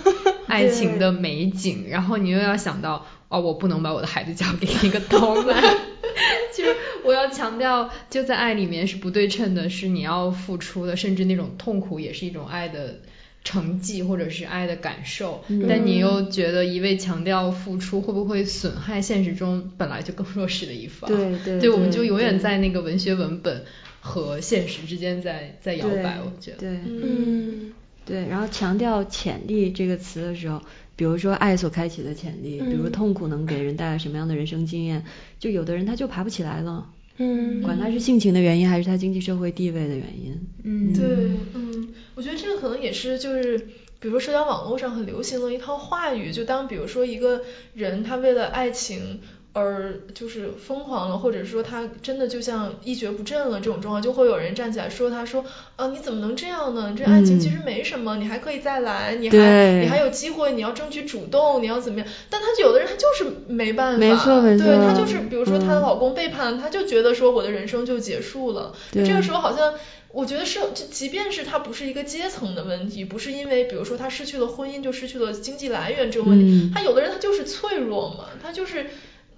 [0.47, 5.63] 爱情的美景，然后你又要想到哦，我不能把我的孩子交给一个刀男，
[6.57, 13.01] 就是我要强调，就在爱里面是不对称的，是你要付出的，甚至那种痛苦也是一种爱的。
[13.45, 21.09] 成绩或者是爱的感受，但你又觉得一味强调付出会不会损害现实中本来就更弱势的一方？
[21.09, 23.65] 对 对，对，我们就永远在那个文学文本
[24.01, 26.57] 和现实之间在在摇摆，我觉得。
[26.59, 27.73] 对，嗯，
[28.05, 28.27] 对。
[28.29, 30.61] 然后强调潜力这个词的时候，
[30.99, 35.05] 比如说爱所开启的潜力，比如痛苦能给人带来什么样的人生经验，
[35.39, 36.91] 就有的人他就爬不起来了。
[37.19, 40.41] 嗯，管他是性情的原因还是他经济社会地位的原因。
[40.65, 41.07] 嗯，对，
[41.55, 43.59] 嗯，我觉得这个可能也是就是，
[44.01, 47.43] 比如说社交网络上很流行的一套话语，就当比如说一个
[47.75, 49.21] 人他为了爱情。
[49.59, 55.45] 而就是疯狂了，或者说他真的就像一蹶不振了这种状况，就会有人站起来说他说，
[55.77, 56.95] 啊你怎么能这样呢？
[56.97, 62.09] 这爱情其实没什么，你还可以再来，你还你还有机会，你要争取主动，你要怎么样？
[62.31, 68.73] 但他有的人他就是没办法，没错没错，对他就是比如说她的老公背叛，他就觉得说我的人生就结束了，
[69.05, 69.75] 这个时候好像。
[70.11, 78.87] 我觉得是，就即便是他不是一个阶层的问题，不是因为比如说他失去了婚姻就失去了经济来源这种问题，他有的人他就是脆弱嘛，他就是。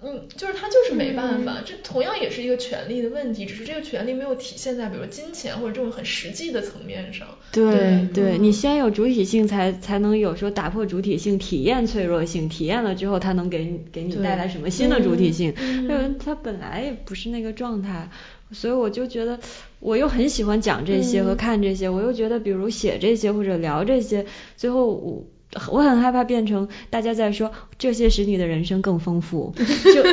[0.03, 7.27] 嗯，就是他就是没办法，这同样也是一个权利的问题，只是这个权利没有体现在比如金钱或者这种很实际的层面上。
[7.51, 15.53] 对对，你先有主体性，才才能有说打破主体性，体验脆弱性，体验了之后，他能给给你带来什么新的主体性？
[15.57, 18.09] 嗯，他本来也不是那个状态，
[18.51, 19.39] 所以我就觉得，
[19.79, 24.25] 我又很喜欢讲这些和看这些，我又觉得，比如写这些或者聊这些，
[24.57, 25.23] 最后我。
[25.69, 29.53] 我很害怕变成大家在说这些使你的人生更丰富，
[29.93, 30.03] 就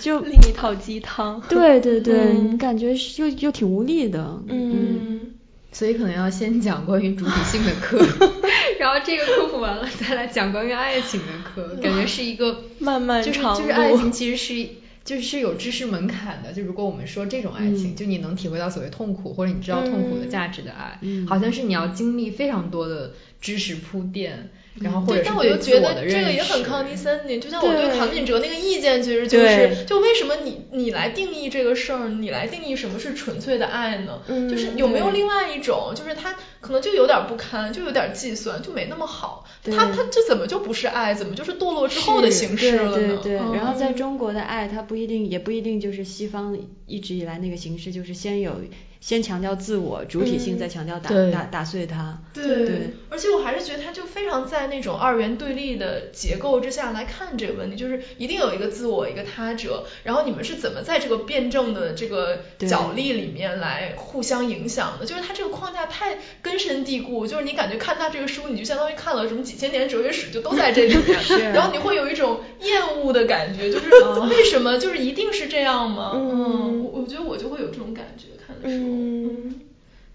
[0.00, 1.40] 就另一套鸡汤。
[1.48, 4.42] 对对对，你感觉又又挺无力的。
[4.48, 5.34] 嗯，
[5.72, 7.98] 所以可能要先讲关于主体性的课，
[8.80, 13.60] 然后这个科普完了再来讲关于爱情的课，感觉是一个漫漫长路。
[13.60, 14.68] 就是就是爱情其实是
[15.04, 23.12] 就是有知识门槛的，就如果我们说这种爱情，就你能体会到所谓痛苦或者你知道痛苦的价值的爱，好像是你要经历非常多的。
[23.40, 26.16] 知识铺垫，然后或者是对自我的认识。
[26.16, 34.20] 这个也很 condescending，就像我对唐敏哲那个意见，其实就是，就为什么你你来定义这个事儿，你来定义什么是纯粹的爱呢？
[34.48, 39.44] 就是有没有另外一种，就是他可能就有点不堪，就有点计算，就没那么好。
[39.64, 41.12] 他他这怎么就不是爱？
[41.12, 42.96] 怎么就是堕落之后的形式了呢？
[42.96, 43.34] 对对对。
[43.54, 46.56] 然后在中国的爱，它不一定，也不一定就是西方
[46.86, 48.52] 一直以来那个形式，就是先有。
[49.00, 50.58] 先强调自我主体性，嗯。
[50.58, 51.30] 再强调打对。
[51.30, 52.18] 打打碎它。
[52.32, 52.66] 对。
[52.66, 52.94] 对。
[53.08, 65.06] 而且我还是觉得他就非常在那种二元对立的结构之下来看这个问题，就是一定有一个自我，一个他者，然后你们是怎么在这个辩证的这个角力里面来互相影响的？
[65.06, 71.18] 就是他这个框架太根深蒂固，就是你感觉看他这个书，你就相当于看了什么几千年哲学史，就都在这里面，
[71.52, 73.88] 然后你会有一种厌恶的感觉，就是
[74.28, 74.78] 为什么？
[74.78, 76.12] 就是一定是这样吗？
[76.14, 78.86] 嗯，我我觉得我就会有这种感觉，看的时候。
[78.86, 79.60] 嗯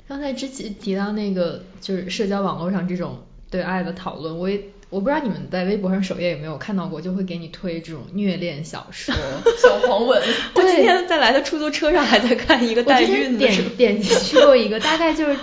[0.08, 9.16] 刚才之前提到那个就是社交网络上这种对爱的讨论，我也我不知道你们在微博上首页有没有看到过，就会给你推这种虐恋小说。
[9.58, 10.22] 小黄文，
[10.54, 15.36] 我今天在来的出租车上还在看一个代孕的，点点进去过一个，大概就是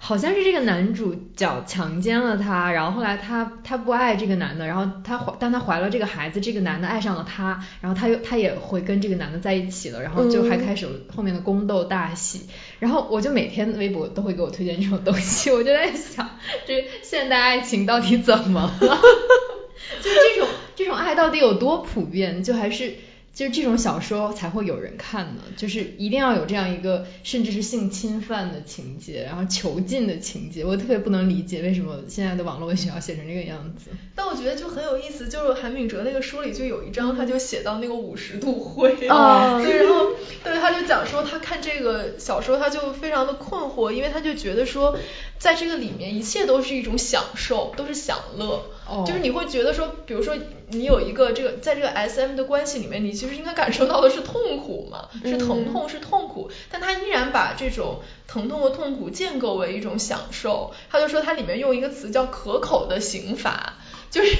[0.00, 12.46] 好像是这个男主角强奸了她，然后后来她她不爱这个男的，然后她怀但她怀了这个孩子，这个男的爱上了她，然后她又她也会跟这个男的在一起了，然后就还开始了后面的宫斗大戏。
[12.78, 16.30] 然后我就每天微博都会给我推荐这种东西，我就在想，
[16.66, 18.98] 这现代爱情到底怎么了？
[20.00, 22.42] 就是这种这种爱到底有多普遍？
[22.42, 22.94] 就还是
[23.38, 25.42] 就是这种小说才会有人看呢？
[25.56, 33.92] 就是一定要有这样一个甚至是性侵犯的情节，然后囚禁的情节，我特别不能理解为什么现在的网络文学要写成这个样子。
[34.16, 40.06] 但我觉得就很有意思，就是韩炳哲那个书里就有一章，他就写到那个五十度灰，哦对，然后
[40.42, 44.98] 对他就讲说他看这个小说他就非常的困惑，因为他就觉得说
[45.38, 49.04] 在这个里面一切都是一种享受，都是享乐，哦。
[49.06, 50.36] 就是你会觉得说，比如说
[50.70, 63.74] 你有一个这个在这个 S M 的关系里面，你其实应该感受到的是痛苦嘛，是疼痛，是痛苦，但他依然把这种疼痛和痛苦建构为一种享受，他就说它里面用一个词叫可口的刑罚。
[64.10, 64.30] 就是，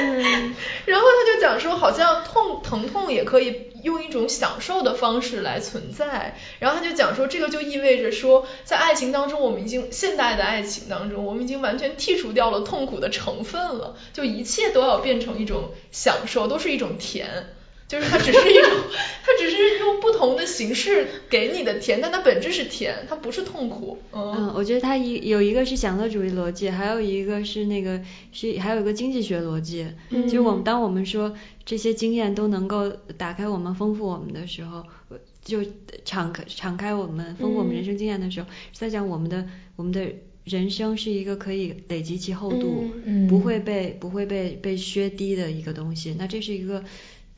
[0.86, 6.36] 然后他就讲说，好像痛疼痛也可以用一种享受的方式来存在。
[6.58, 17.54] 然后他就讲说，这个就意味着说，在爱情当中，我们已经现代的爱情当中，我们已经完全剔除掉了痛苦的成分了，就一切都要变成一种享受，都是一种甜。
[17.92, 18.70] 就是它只是一种，
[19.22, 23.98] 它只是用不同的形式给你的甜，但它本质是甜，它不是痛苦。
[24.12, 28.00] 嗯嗯，我觉得它一有一个是享乐主义逻辑，还有一个是那个
[28.32, 29.86] 是还有一个经济学逻辑。
[30.08, 31.34] 嗯，就是我们当我们说
[31.66, 32.88] 这些经验都能够
[33.18, 35.58] 打开我们、丰富我们的时候，呃就
[36.06, 40.08] 敞开敞开我们、丰富我们人生经验的时候，是在讲我们的我们的
[40.44, 46.16] 人生是一个可以累积其厚度，嗯不会被不会被被削低的一个东西。
[46.18, 46.82] 那这是一个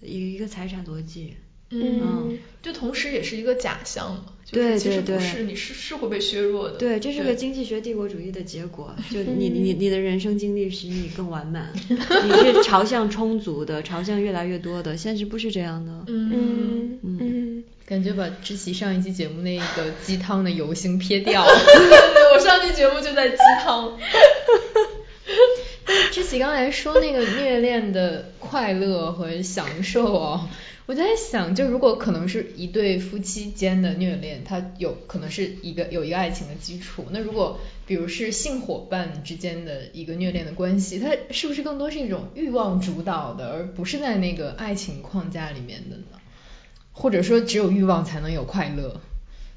[0.04, 1.34] 一个财产逻辑。
[1.70, 6.76] 嗯，就同时也是一个假象嘛，就是对其实对对不是，你是是会被削弱的。
[6.76, 8.94] 对，这是个经济学帝国主义的结果。
[9.10, 14.96] 就你你你的人生经历使你更完满，你是朝向充足的， 朝向越来越多的。
[14.96, 15.92] 现实不是这样的。
[16.06, 21.52] 嗯，嗯嗯感觉把知琪上一期节目那个鸡汤的油星撇掉了。
[21.52, 23.98] 对， 我上期节目就在鸡汤。
[26.12, 30.48] 知琪刚才说那个虐恋的快乐和享受哦，
[30.86, 37.06] 我在想，就如果可能是一对夫妻间的虐恋，它有可能是一个有一个爱情的基础。
[37.10, 46.20] 那如果比如是性伙伴之间的一个虐恋的关系，它是不是更多是一种欲望主导的，而不是在那个爱情框架里面的呢？
[46.92, 49.00] 或者说只有欲望才能有快乐？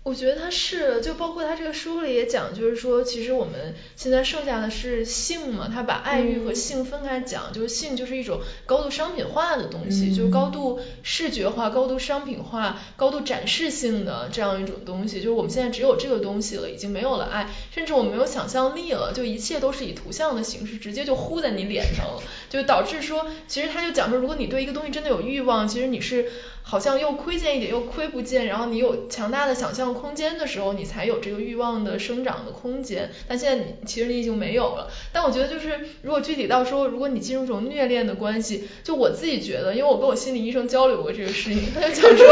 [0.07, 26.31] 我觉得他是，就包括他这个书里也讲，就是说，其实我们现在剩下的是性嘛，他把爱欲和性分开讲，就是性就是一种高度商品化的东西，就是高度视觉化、高度商品化、高度展示性的这样一种东西，就是我们现在只有这个东西了，已经没有了爱，甚至我们没有想象力了，就一切都是以图像的形式直接就呼在你脸上了，就导致说，其实他就讲说，如果你对一个东西真的有欲望，其实你是。
[26.69, 33.09] 好像又窥见一点，又窥不见，然后你有强大的想象空间的时候，你才有这个欲望的生长的空间。
[33.25, 34.91] 但现在你其实你已经没有了。
[35.13, 42.27] 但我觉得就是，如果具体到说，如果你进入这种虐恋的关系，就我自己觉得，因为我跟我心理医生交流过这个事情，他就讲说，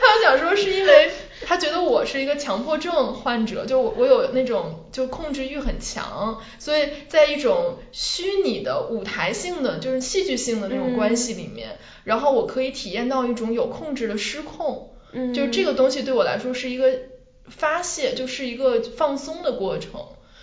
[0.00, 1.10] 他就讲说是因为
[1.62, 16.90] 觉得我是一个强迫症患者，就我我有那种就控制欲很强，所以在一种虚拟的舞台性的就是戏剧性的那种关系里面，然后我可以体验到一种有控制的失控，嗯就是这个东西对我来说是一个
[17.46, 19.92] 发泄，就是一个放松的过程。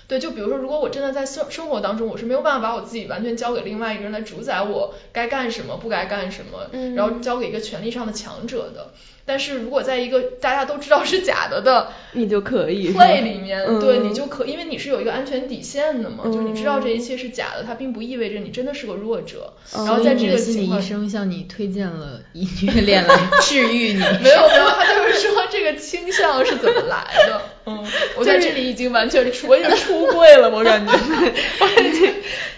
[0.07, 8.91] 对，就比如说，如果我真的在生生活当中，我是没有办法把我自己完全交给另外一个人来主宰我该干什么，不该干什么，嗯然后交给一个权力上的强者的。
[9.30, 19.53] 但是如果在一个大家都知道是假的的你就可以 play 里面，嗯对你就可，因为你是有一个安全底线的嘛，就是你知道这嗯一切是假的，它并不意味着你真的是个弱者。
[19.73, 23.99] 哦然后在这个心理医，生向你推荐了以虐恋来治愈你。
[24.23, 27.41] 没有没有，他就是说这个倾向是怎么来的？
[27.67, 27.86] 嗯，
[28.17, 30.91] 我在这里已经完全出，我已经出柜了，我感觉。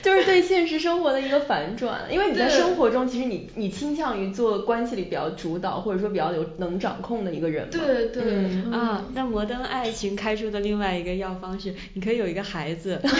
[0.01, 7.67] 就是对现实生活的一个反转，因为你在生活中，其实你你倾向于做关系里比较主导，或者说比较有能掌控的一个人。
[7.69, 8.23] 对对
[8.71, 13.01] 啊，那摩登爱情开出的另外一个药方是，你可以有一个孩子。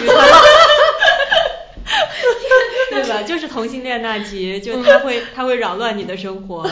[2.92, 3.24] 对吧？
[3.24, 6.70] 就是同性恋那集，就他会 他会扰乱你的生活，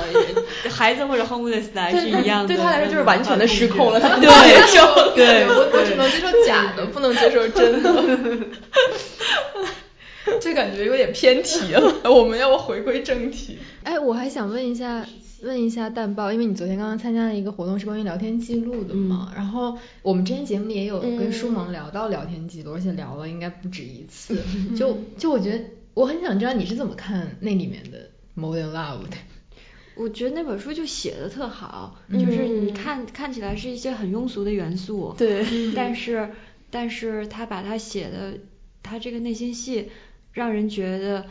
[0.70, 2.48] 孩子或者 homeless 来是一样的。
[2.48, 4.00] 对他来说就是完全的失控了。
[4.00, 4.20] 对，
[5.16, 8.04] 对 我我只能接受假的，不能接受真的。
[10.42, 13.58] 这感觉有点偏题了，我们要不回归正题？
[13.84, 15.06] 哎，我还想问一下，
[15.44, 19.32] 问一下蛋豹，因为你昨天刚刚参加了一个活动，是关于聊天记录的嘛？
[19.36, 24.42] 然后我们之前节目里也有跟舒萌聊到聊天记录，而且聊了应该不止一次。
[24.76, 25.64] 就就我觉得，
[25.94, 29.18] 我很想知道你是怎么看那里面的 Modern Love 的？
[29.96, 36.32] 我觉得那本书就写的特好，就是你看看起来是一些很庸俗的元素，对， 但是
[36.70, 38.38] 但是他把它写的，
[38.82, 39.90] 他这个内心戏。
[40.32, 41.26] 让人觉得，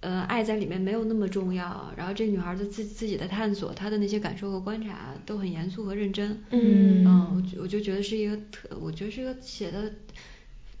[0.00, 1.92] 呃，爱在里面没有那么重要。
[1.96, 6.42] 然后这女孩的自自己的探索，她的那些感受和观察都很严肃和认真。
[6.50, 9.92] 嗯，嗯，我我就觉得是一个特，我觉得是一个写的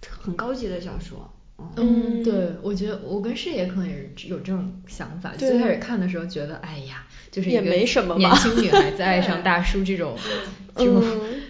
[0.08, 1.30] 很高级的小说。
[1.76, 5.34] 嗯，对，我觉得我跟师爷可能也是有这种想法。
[5.38, 10.16] 最开始看的时候觉得，哎呀，就是一个年轻女孩子爱 上大叔这种，
[10.76, 11.02] 这种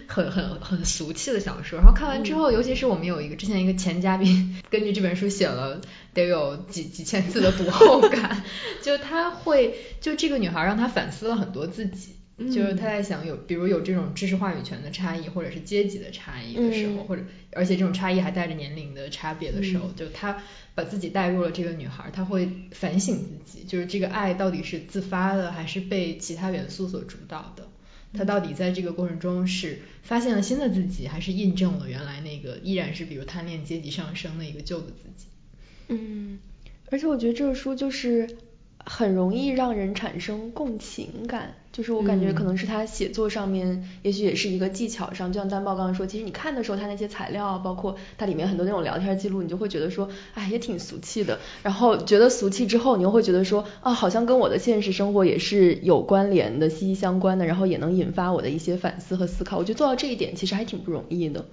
[0.07, 1.79] 很很很俗气的小说。
[1.79, 5.81] 然后看完之后，尤其是我们有一个之前一个前嘉宾，根据这本书写了
[6.13, 8.43] 得有几几千字的读后感，
[8.81, 12.15] 就他会就这个女孩让他反思了很多自己。
[12.49, 17.23] 就是他在想有，比如有这种知识话语权的差异，或者是阶级的差异的时候，或者
[17.53, 20.41] 而且这种差异还带着年龄的差别的时候，就他
[20.73, 27.67] 把自己带入了这个女孩，他会反省自己，就是这个爱到底是自发的，还是被其他元素所主导的？
[28.13, 35.25] 他到底在这个过程中是发现了新的自己，还是印证了原来那个依然是比如贪恋阶级上升的一个旧的自己？
[35.89, 36.39] 嗯，
[36.89, 38.37] 而且我觉得这个书就是。
[38.83, 51.39] 很容易让人产生共情感，就是我感觉可能是他写作上面，也许也是一个技巧上，就像丹豹刚刚说，其实你看的时候，他那些材料，包括它里面很多那种聊天记录，你就会觉得说，哎，也挺俗气的。
[51.63, 59.57] 然后觉得俗气之后，你又会觉得说，啊，好像跟我的现实生活也是有关联的，息息相关的，然后也能引发我的一些反思和思考。
[59.57, 61.45] 我觉得做到这一点其实还挺不容易的。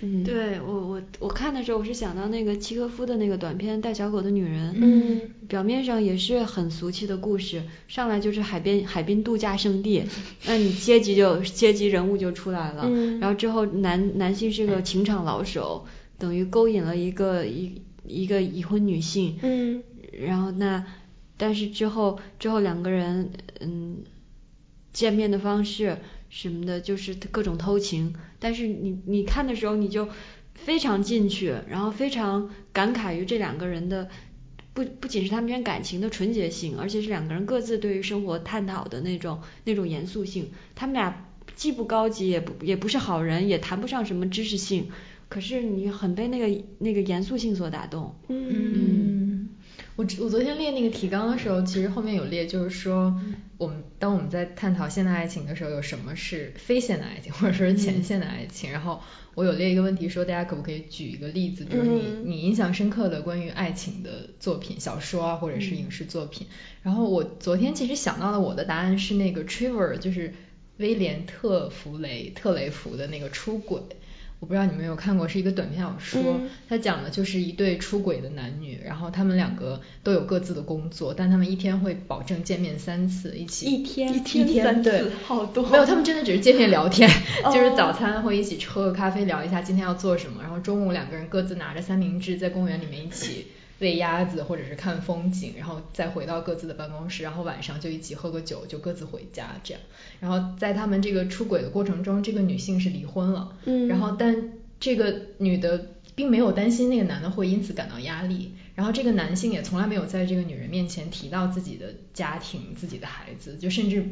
[0.00, 10.02] 嗯，对我我我看的时候，我是想到那个契诃夫的那个短片《带小狗的女人》，嗯，表面上也是很俗气的故事，上来就是海边海滨度假胜地，
[10.46, 12.88] 那你阶级就阶级人物就出来了，
[13.20, 15.86] 然后之后男男性是个情场老手，
[16.18, 19.82] 等于勾引了一个一一个已婚女性，嗯，
[20.12, 20.84] 然后那
[21.36, 23.30] 但是之后之后两个人
[23.60, 23.98] 嗯
[24.92, 25.98] 见面的方式。
[26.32, 30.08] 什么的，就是各种偷情，但是你你看的时候，你就
[30.54, 34.08] 非常进去，然后非常感慨于这两个人的
[34.72, 40.48] 不不仅是他们之间感情的纯洁性，而且是两个人各自对于生活探讨的那种那种严肃性。
[40.74, 44.88] 他们俩既不高级，也不也不是好人，也谈不上什么知识性，
[45.28, 48.16] 可是你很被那个那个严肃性所打动。
[48.28, 49.50] 嗯。
[49.94, 53.14] 我我昨天列那个提纲的时候，其实后面有列，就是说
[53.62, 58.72] 我们当我们在探讨现代爱情的时候，有什么是非现代爱情，或者说是前现代爱情。
[58.72, 59.00] 然后
[59.34, 66.48] 我有列一个问题，说大家可不可以举一个例子，比如你你印象深刻的关于爱情的作品、小说啊，或者是影视作品。
[66.82, 70.34] 然后我昨天其实想到了我的答案是那个 Trevor，就是
[70.78, 73.80] 威廉特弗雷特雷弗的那个出轨。
[74.42, 87.08] 我不知道你们有看过，是一个短篇小说，它讲的就是一对出轨的男女，然后他们两个都有各自的工作，但他们一天会保证见面三次，一起一天一天三次，好多，没有，他们真的只是见面聊天，
[87.54, 93.46] 就是早餐会一起喝个咖啡聊一下今天要做什么，然后中午两个人各自拿着三明治在公园里面一起。
[93.82, 99.82] 喂鸭子，或者是看风景，然后再回到各自的办公室，然后晚上就一起喝个酒，就各自回家这样。
[100.20, 114.06] 然后在他们这个出轨的过程中，这个女性是离婚了，嗯，然后但这个女的并没有担心那个男的会因此感到压力，然后这个男性也从来没有在这个女人面前提到自己的家庭、自己的孩子，就甚至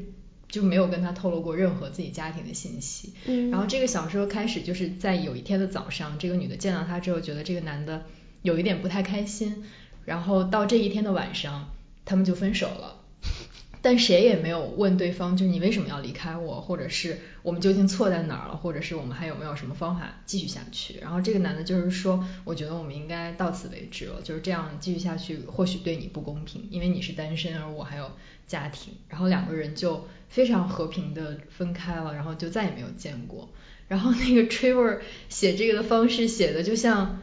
[0.49, 3.13] 就没有跟她透露过任何自己家庭的信息。
[3.27, 8.03] 嗯，然后这个小说开始就是在有一天的早上，这个女的见到他之后，觉得这个男的。
[8.43, 9.65] 有一点不太开心，
[10.05, 11.71] 然后到这一天的晚上，
[12.05, 12.97] 他们就分手了。
[13.83, 20.99] 但谁也没有问对方，就是你为什么要离开我，或者是我们究竟错在哪儿了，或者是我们还有没有什么方法继续下去。
[21.01, 28.11] 然后这个男的就是说，我觉得我们应该到此为止了，就是这样继续下去或许对你不公平，因为你是单身，而我还有
[28.47, 28.93] 家庭。
[29.09, 33.49] 然后两个人就非常和平的分开了，然后就再也没有见过。
[33.89, 37.23] 然后那个 Trevor 写这个的方式写的就像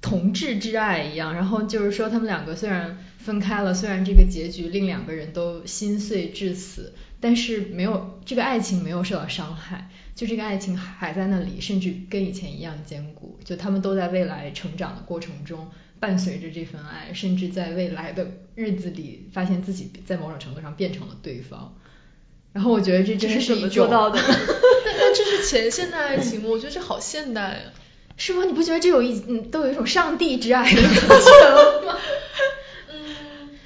[0.00, 13.38] 同志之爱一样，然后就是说他们两个虽然分开了，虽然这个结局令两个人都心碎至死，但是没有这个爱情没有受到伤害，就这个爱情还在那里，甚至跟以前一样坚固。
[13.44, 15.68] 就他们都在未来成长的过程中
[15.98, 21.74] 伴随着这份爱，甚至在未来的日子里发现自己在某种程度上变成了对方。
[22.52, 24.18] 然后我觉得这真的是怎么做到的？
[24.22, 26.48] 但但这是前现代爱情吗？
[26.48, 27.72] 我觉得这好现代啊。
[28.18, 28.44] 是吗？
[28.44, 31.96] 你不觉得这有一嗯都有一种上帝之爱的 感觉吗？
[32.90, 33.58] 嗯，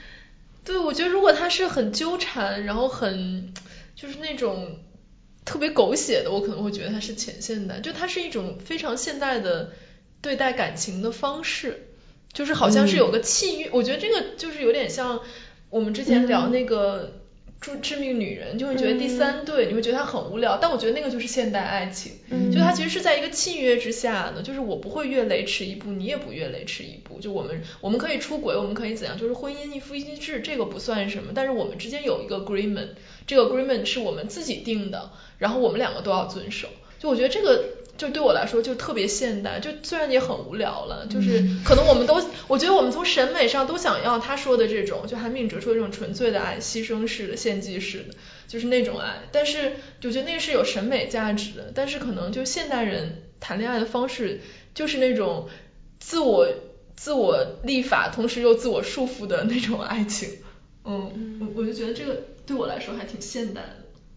[0.65, 3.53] 对，我觉得如果他是很纠缠，然后很
[3.97, 4.79] 就是那种
[5.45, 7.81] 特别狗血的，我可能会觉得他是前现代。
[7.81, 9.73] 就他是一种非常现代的
[10.21, 11.89] 对待感情的方式，
[12.33, 13.71] 就是好像是有个契约。
[13.73, 15.21] 我觉得这个就是有点像
[15.71, 17.22] 我们之前聊那个。
[17.63, 22.13] 致致命女人就会觉得第三对，你会觉得它很无聊，但我觉得那个就是现代爱情，
[22.53, 32.89] 就它其实是在一个契约之下的，就是我不会越雷池一步，你也不越雷池一步，就我们我们可以出轨，我们可以怎样，就是婚姻一夫一妻制这个不算什么，但是我们之间有一个 agreement，
[33.27, 37.65] 这个 agreement 是我们自己定的，然后我们两个都要遵守，就我觉得这个。
[37.99, 48.15] 就对我来说就特别现代，就虽然也很无聊了，就是可能我们都，我觉得我们从审美上都想要他说的这种，就韩敏哲说的这种纯粹的爱，牺牲式的、献祭式的，
[48.49, 49.21] 就是那种爱。
[49.31, 54.41] 但是我觉得那是有审美价值的，但是可能就现代人谈恋爱的方式
[54.75, 55.49] 就是那种
[56.01, 56.49] 自我
[56.97, 60.29] 自我立法，同时又自我束缚的那种爱情。
[60.85, 63.77] 嗯，我我就觉得这个对我来说还挺现代的。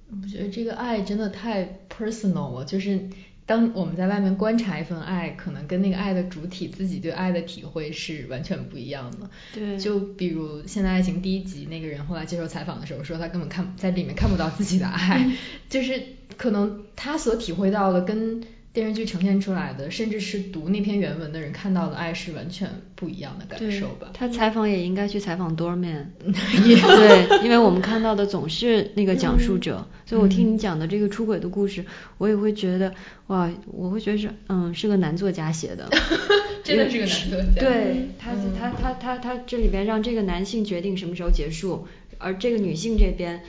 [0.09, 3.09] 我觉得这个爱真的太 personal 了，就是。
[3.45, 9.29] 当我们在外面观察一份爱，可能跟那个爱的主体自己对爱的体会是完全不一样的。
[9.53, 15.29] 对，就比如《现代爱情》第一集那个人后来接受采访的时候说，他根本看在里面看不到自己的爱，
[15.69, 16.01] 就是
[16.37, 18.43] 可能他所体会到的跟。
[18.75, 24.09] 电视剧呈现出来的，甚至是读那篇原文的人看到的爱是完全不一样的感受吧。
[24.13, 31.85] 他采访也应该去采访 Doorman， 对，因为我们看到的总是那个讲述者，所以我听你讲的这个出轨的故事，
[32.17, 32.93] 我也会觉得
[33.27, 35.89] 哇，我会觉得是嗯是个男作家写的，
[36.61, 37.61] 真的是个男作家。
[37.61, 43.41] 对他他他他他这里边让这个男性决定什么时候结束，而这个女性这边。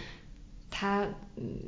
[0.70, 1.06] 他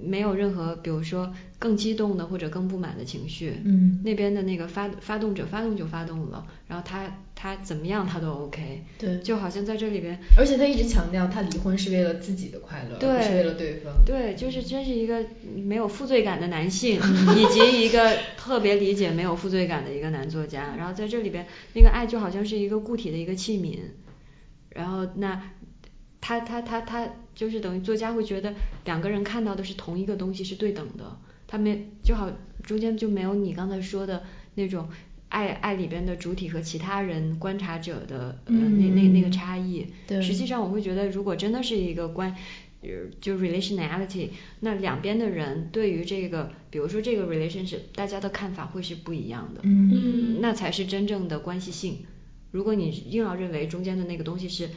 [0.03, 15.25] 没有任何，比如说更激动的或者更不满的情绪，嗯，那边的那个发发动者发动就发动了，然后他他怎么样他都 OK，对，就好像在这里边，而且他一直强调他离婚是为了自己的快乐，不是为了对方，对，就是真是一个
[15.55, 17.01] 没有负罪感的男性，
[17.37, 23.79] 以及一个特别理解没有负罪感的一个男作家，然后在这里边那个爱就好像是一个固体的一个器皿，
[24.71, 25.41] 然后那。
[26.21, 28.53] 他他他他就是等于作家会觉得
[28.85, 31.17] 两个人看到的是同一个东西是对等的，
[31.47, 32.31] 他没就好
[32.65, 34.25] 中间就没有你刚才说的
[34.57, 34.89] 那种
[35.29, 39.87] 爱爱里边的主体和其他人观察者的呃那那那个差异。
[40.09, 40.21] 对。
[40.21, 42.35] 实际上我会觉得如果真的是一个关
[43.21, 49.61] 就 relationality，那两边的人对于这个比如说这个 relationship 大家的看法会是不一样的。
[49.63, 50.41] 嗯。
[50.41, 51.99] 那才是真正的关系性。
[52.51, 54.69] 如果你硬要认为中间的那个东西是。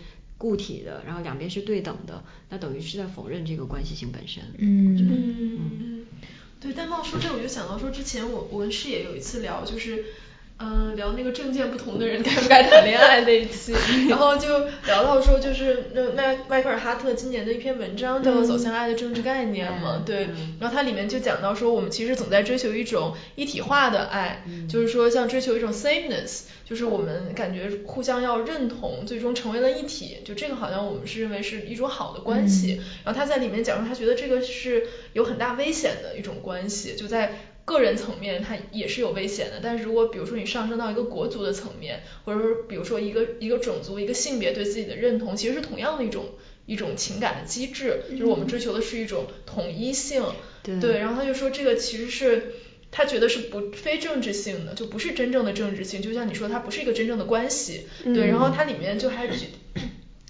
[0.42, 4.42] 固体的，然后两边是对等的，那等于是在否认这个关系性本身。
[4.58, 6.06] 嗯嗯，
[6.60, 6.74] 对。
[6.74, 10.04] 但冒说这，我就想到说，之前我我跟师爷有一次聊，就是。
[10.64, 13.74] 嗯，聊那个政见不同的人 该不该谈恋爱那一期，
[14.08, 32.82] 然后就聊到说，就是那迈迈克尔哈特今年的一篇文章叫做《走向爱的政治概念》嘛，对，然后它里面就讲到说，我们其实总在追求一种一体化的爱，就是说像追求一种 sameness，就是我们感觉互相要认同，最终成为了一体，就这个好像我们是认为是一种好的关系。
[33.04, 37.34] 然后他在里面讲说，他觉得这个是有很大危险的一种关系，就在。
[37.66, 46.26] 个人层面它也是有危险的，但是如果比如说你上升到一个国族的层面，或者说比如说一个一个种族、一个性别对自己的认同，其实是同样的一种
[46.66, 50.24] 一种情感的机制，就是我们追求的是一种统一性。
[50.64, 52.54] 对，然后他就说这个其实是
[52.92, 57.88] 他觉得是不非政治性的，就不是真正的政治性，就像你说它不是一个真正的关系。
[58.04, 59.48] 对，然后它里面就还举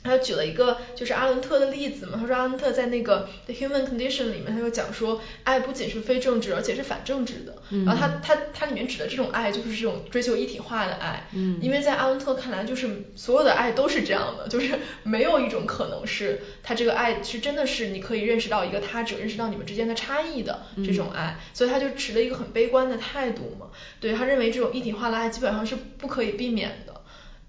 [0.04, 7.56] 他举了一个就是阿伦特的例子嘛，他说阿伦特在那个《The Human Condition》里面，他就讲说，爱不仅是非政治，而且是反政治的。
[7.70, 11.28] 嗯然后他他他里面指的这种爱，就是这种追求一体化的爱。
[11.34, 23.68] 嗯因为在阿伦特看来，就是所有的爱都是这样的，就是没有一种可能是他这个爱是真的是你可以认识到一个他者，认识到你们之间的差异的这种爱，所以他就持了一个很悲观的态度嘛。
[24.00, 26.91] 对他认为这种一体化的爱基本上是不可以避免的。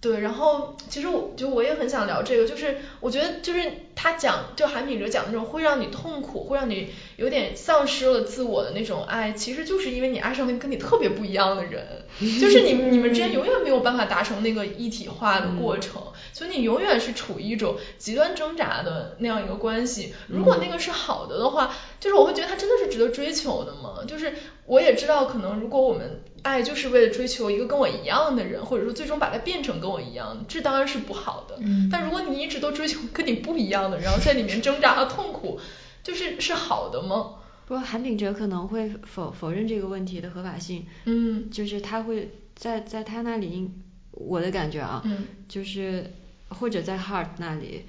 [0.02, 6.90] 对，然后其实我就我也很想聊这个，就是我觉得就是他讲就韩炳哲讲的那种会让你痛苦，会让你
[7.22, 12.04] 有点丧失了自我的那种爱，其实就是因为你爱上了跟你特别不一样的人，
[12.40, 16.02] 就是你你们之间永远没有办法达成那个一体化的过程，
[16.32, 20.12] 所以你永远是处于一种极端挣扎的那样一个关系。
[20.26, 24.04] 如果那个是好的的话，就是我会觉得它真的是值得追求的嘛。
[24.06, 24.34] 就是
[24.66, 31.56] 我也知道，可能如果我们爱就是为了追求一个跟我一样的人，或者说最终把它变成跟我一样，这当然是不好的。
[31.60, 35.60] 嗯但如果你一直都追求跟你不一样的，然后在里面挣扎和痛苦，
[36.02, 37.34] 就是是好的吗？
[37.66, 43.70] 不过韩炳哲可能会否否认这个问题的合法性，嗯就是他会在在他那里，
[44.10, 46.12] 我的感觉啊，嗯就是
[46.48, 47.84] 或者在 Hart 那里，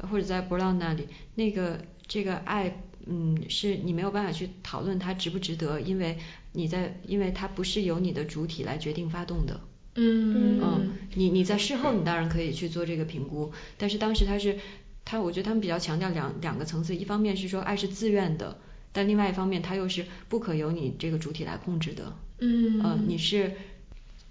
[0.00, 6.18] 呃或者在 Brown 那里，那个这个爱，嗯，是你没有办法去讨论它值不值得，因为
[6.52, 9.60] 你在，因为它不是由你的主体来决定发动的。
[9.94, 14.58] 嗯嗯，你你在事后你当然可以去做这个评估，但是当时他是
[15.06, 18.58] 他，我觉得他们比较强调两两个层次，一方面是说爱是自愿的，
[18.92, 22.14] 但另外一方面它又是不可由你这个主体来控制的。
[22.40, 23.52] 嗯呃，你是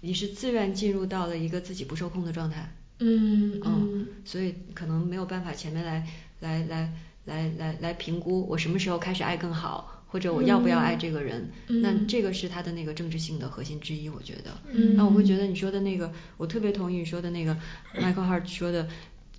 [0.02, 2.72] 你是自愿进入到了一个自己不受控的状态。
[2.98, 6.06] 嗯嗯，所以可能没有办法前面来
[6.40, 6.92] 来来
[7.24, 11.50] 来来来评估我什么时候开始爱更好，或者我要不要爱这个人。
[11.68, 14.50] 嗯那这个是他的那个政治性的核心之一，我觉得。
[14.72, 17.56] 嗯那我会觉得你说的那个，我特别同意你说的那个
[17.98, 18.88] Michael Hart 说的，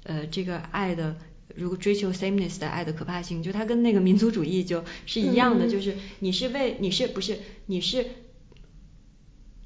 [0.08, 1.16] 呃，这个爱的。
[1.56, 8.06] 如果追求 sameness 的爱的可怕性，就它跟那个民族主义就是一样的，嗯就是你是为你是不是你是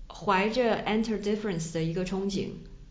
[0.07, 2.45] 怀着 enter difference 的一个憧憬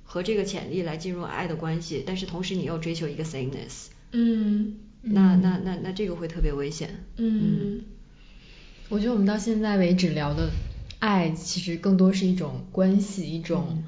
[0.04, 7.02] 和这个潜力来进入爱的关系，但是同时你又追求一个 sameness，嗯那那那那这个会特别危险。
[7.16, 7.80] 嗯
[8.90, 10.50] 我觉得我们到现在为止聊的
[10.98, 13.84] 爱，其实更多是一种关系，一种、嗯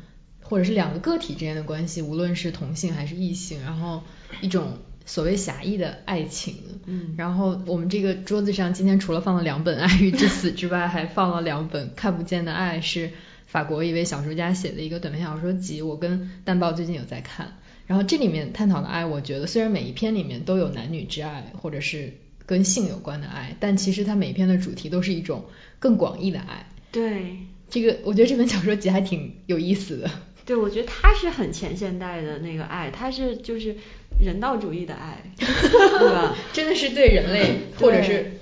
[0.52, 4.02] 或者是两个个体之间的关系，无论是同性还是异性，然后
[4.42, 6.56] 一种所谓狭义的爱情。
[6.84, 13.12] 嗯然后我们这个桌子上今天除了放了两本《爱与至死》之外， 还放了两本《看不见的爱》，是
[13.46, 17.56] 法国一位小说家写的一个短篇小说集，我跟蛋豹最近有在看。
[17.86, 22.12] 然后这里面探讨的爱，我觉得虽然每一篇里面都有男女之爱，或者是
[22.44, 25.46] 跟性有关的爱，但其实它每一篇的主题都是一种
[25.78, 26.66] 更广义的爱。
[26.90, 27.38] 对
[27.70, 30.10] 这个我觉得这本小说集还挺有意思的。
[30.44, 33.76] 对，我觉得他是很前现代的那个爱，他是就是
[34.20, 36.36] 人道主义的爱， 对吧？
[36.52, 38.32] 真的是对人类，或者是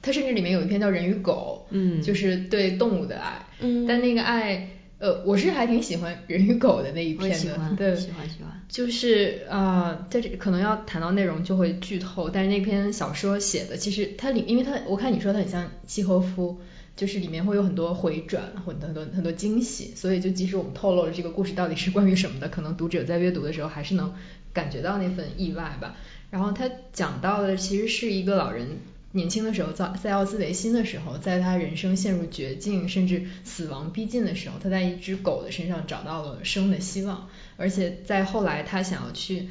[0.00, 3.46] 他甚至里面有一篇叫《人与狗》，嗯就是对动物的爱。
[3.60, 4.68] 嗯但那个爱，
[4.98, 8.52] 呃，我是还挺喜欢人与狗的那一篇的，喜欢，对，喜欢喜欢。
[8.68, 16.60] 就是啊、呃在这可能要谈到内容就会剧透，但是那篇小说写的其实它里，因为它我看你说它很像契诃夫，
[16.98, 24.12] 就是里面会有很多回转，很多很多很多惊喜，所以就即使我们透露了这个故事到底是关于什么的，可能读者在阅读的时候还是能
[24.52, 25.96] 感觉到那份意外吧。
[26.30, 28.78] 然后他讲到的其实是一个老人
[29.12, 39.48] 年轻的时候，在在奥斯维辛的时候，在他人生陷入绝境甚至死亡逼近的时候，他在一只狗的身上找到了生的希望，而且在后来他想要去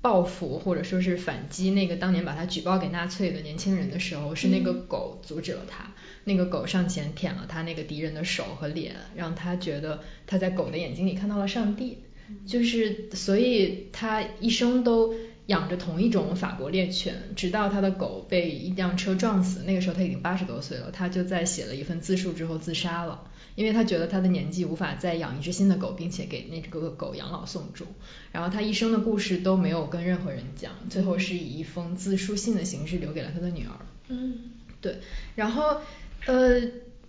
[0.00, 5.92] 报复或者说是反击那个当年把他举报给纳粹的年轻人的时候，是那个狗阻止了他。
[6.24, 11.98] 那个狗上前舔了他那个敌人的手和脸，让他觉得他在狗的眼睛里看到了上帝。
[12.46, 15.14] 就是所以他一生都
[15.46, 27.86] 养着同一种法国猎犬，直到他的狗被一辆车撞死，那个时候他已经八十多岁了，他就在写了一份自述之后自杀了，因为他觉得他的年纪无法再养一只新的狗，并且给那个狗养老送终。
[28.32, 33.76] 然后他一生的故事都没有跟任何人讲，最后是以一封自书信的形式留给了他的女儿。
[34.08, 34.38] 嗯
[34.80, 34.96] 对，
[35.34, 35.80] 然后
[36.26, 36.60] 呃，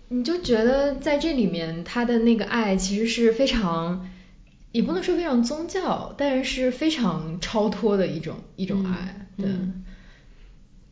[0.08, 4.08] 你就觉得在这里面他的那个爱其实是非常，
[4.72, 9.28] 也不能说非常宗教，但是非常超脱的一种一种爱。
[9.36, 9.84] 对，嗯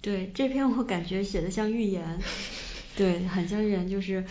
[0.00, 2.18] 对这篇我感觉写的像寓言，
[2.96, 4.24] 对，很像寓言，就是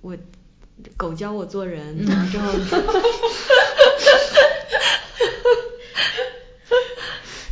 [0.00, 0.16] 我
[0.96, 2.52] 狗教我做人，然后之后。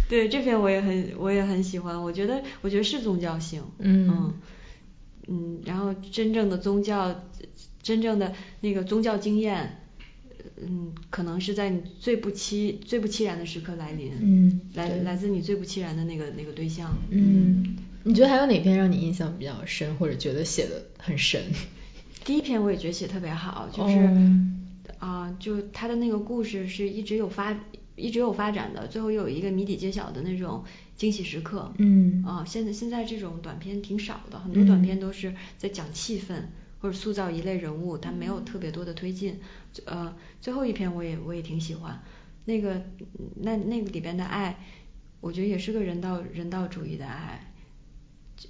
[0.09, 4.35] 对这篇我也很我也很喜欢，我觉得我觉得是宗教性，嗯嗯
[5.28, 7.24] 嗯，然后真正的宗教，
[7.82, 9.82] 真正的那个宗教经验，
[10.60, 21.42] 嗯，可能是在你最不期最不期然的时刻来临，嗯来来自你最不期然的那个那个对象，嗯，你觉得还有哪篇让你印象比较深，或者觉得写的很神？
[22.24, 23.98] 第一篇我也觉得写特别好，就是
[24.98, 27.59] 啊、哦就他的那个故事是一直有发
[27.96, 30.64] 一直有发展的，最后又有一个谜底揭晓的那种
[30.98, 31.72] 惊喜时刻。
[31.78, 36.42] 嗯啊、现在现在这种短片挺少的，很多短片都是在讲气氛。
[36.80, 39.40] 或者塑造一类人物，它没有特别多的推进。
[39.84, 42.00] 呃，最后一篇我也我也挺喜欢，
[42.44, 42.80] 那个
[43.34, 44.56] 那那个里边的爱，
[45.20, 47.52] 我觉得也是个人道人道主义的爱。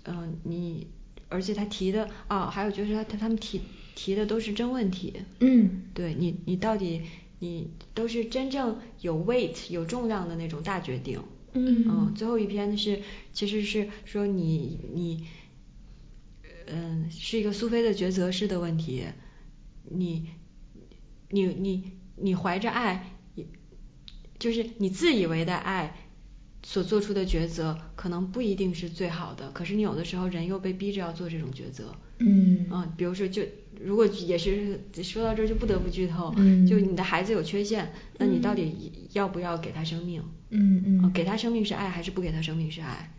[0.05, 0.89] 嗯、你
[1.31, 3.63] 而且他提的啊，还有就是他他他们提
[3.95, 5.15] 提的都是真问题。
[5.41, 7.05] 嗯对你你到底
[7.39, 11.19] 你都是真正有 weight 有重量的那种大决定。
[11.67, 13.03] 嗯最后一篇是
[13.33, 15.27] 其实是说你你
[16.67, 19.07] 嗯是一个苏菲的抉择式的问题，
[19.85, 20.31] 你
[21.31, 23.13] 你你你怀着爱，
[24.39, 25.97] 就是你自以为的爱
[26.63, 31.95] 所做出的抉择，可能不一定是最好的，可是你有的时候人又被逼着要做这种抉择。
[32.19, 33.43] 嗯嗯，比如说就
[33.81, 40.23] 如果也是说到这儿就不得不剧透，嗯就你的孩子有缺陷，那你到底要不要给他生命？
[40.51, 43.13] 嗯嗯呃给他生命是爱，还是不给他生命是爱？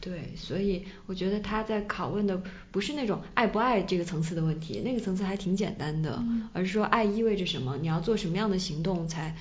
[0.00, 6.22] 对，所以我觉得他在拷问的不是那种爱不爱这个层次的问题，那个层次还挺简单的，
[6.52, 9.34] 而是说爱意味着什么，你要做什么样的行动才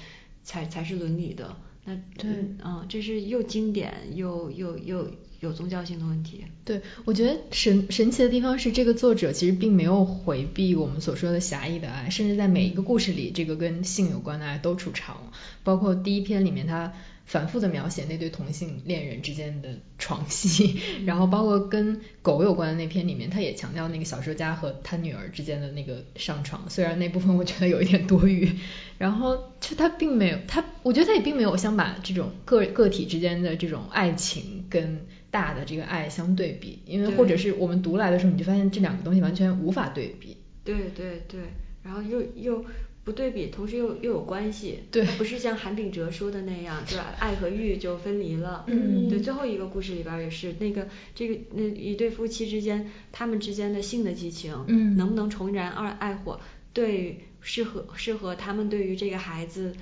[0.44, 1.56] 才才是伦理的。
[1.84, 2.32] 那对
[2.64, 5.12] 嗯，这是又经典又又又
[5.44, 6.46] 有宗教性的问题。
[6.66, 15.32] 对，我觉得神神奇的地方是，这个作者其实并没有回避我们所说的狭义的爱，甚至在每一个故事里，这个跟性有关的爱都出场。
[15.64, 16.94] 包括第一篇里面，他
[17.26, 28.50] 反复的描写那对同性恋人之间的床戏， 然后包括跟狗有关的那篇里面，他也强调那个小说家和他女儿之间的那个上床，虽然那部分我觉得有一点多余，
[28.98, 40.38] 然后就他并没有他，我觉得他也并没有想把这种个个体之间的这种爱情跟大的这个爱相对比，因为或者是我们读来的时候，你就发现这两个东西完全无法对比。
[40.64, 41.40] 对对对，
[41.82, 42.64] 然后又又
[43.04, 44.82] 不对比，同时又又有关系。
[44.92, 48.64] 对不是像韩炳哲说的那样，就是 爱和欲就分离了。
[48.68, 56.40] 嗯对，最后一个故事里边也是那个这个那一对夫妻之间，他们之间的性的激情，嗯能不能重燃二爱火，
[56.74, 59.74] 对适合适合他们对于这个孩子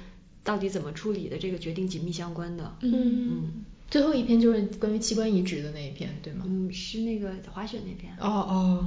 [0.44, 2.76] 到底怎么处理的这个决定紧密相关的。
[2.82, 6.45] 嗯嗯最后一篇就是关于器官移植的那一篇，对吗？
[6.47, 8.13] 嗯，是那个滑雪那篇。
[8.19, 8.85] 哦哦，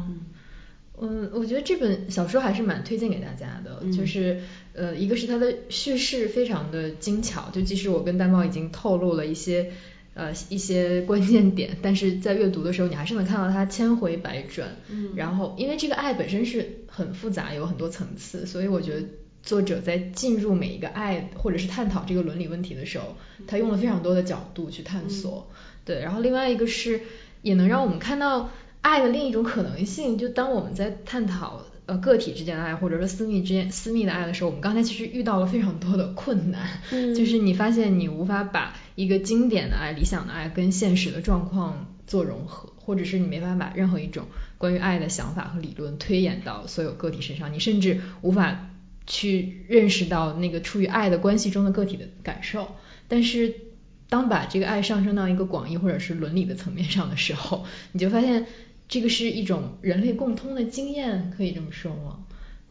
[1.00, 4.40] 嗯，我觉得这本小说还是蛮推荐给大家的，嗯就是
[4.72, 9.72] 呃，一个是它的叙事非常的精巧，就即使我跟丹猫已经透露了一些
[10.14, 19.06] 呃一些关键点， 但是在阅读的时候，你还是能看到它千回百转，嗯然后因为这个爱本身是很复杂，有很多层次，所以我觉得。
[19.44, 23.16] 作者在进入每一个爱或者是探讨这个伦理问题的时候，
[23.46, 25.48] 他用了非常多的角度去探索。
[25.84, 27.02] 对，然后另外一个是
[27.42, 28.50] 也能让我们看到
[28.80, 30.16] 爱的另一种可能性。
[30.16, 36.80] 就当我们在探讨呃个体之间的爱，或者说私密之间私密的爱的时候，我们刚才其实遇到了非常多的困难。
[36.90, 44.24] 嗯就是你发现你无法把一个经典的爱、理想的爱跟现实的状况做融合，或者是你没法把任何一种
[44.56, 48.70] 关于爱的想法和理论推演到所有个体身上，你甚至无法
[49.06, 52.76] 去认识到那个处于爱的关系中的个体的感受。
[53.08, 53.54] 但是
[54.08, 58.46] 当把这个爱上升到一个广义或者是伦理的层面上的时候， 你就发现
[58.88, 62.24] 这个是一种人类共通的经验，可以这么说吗？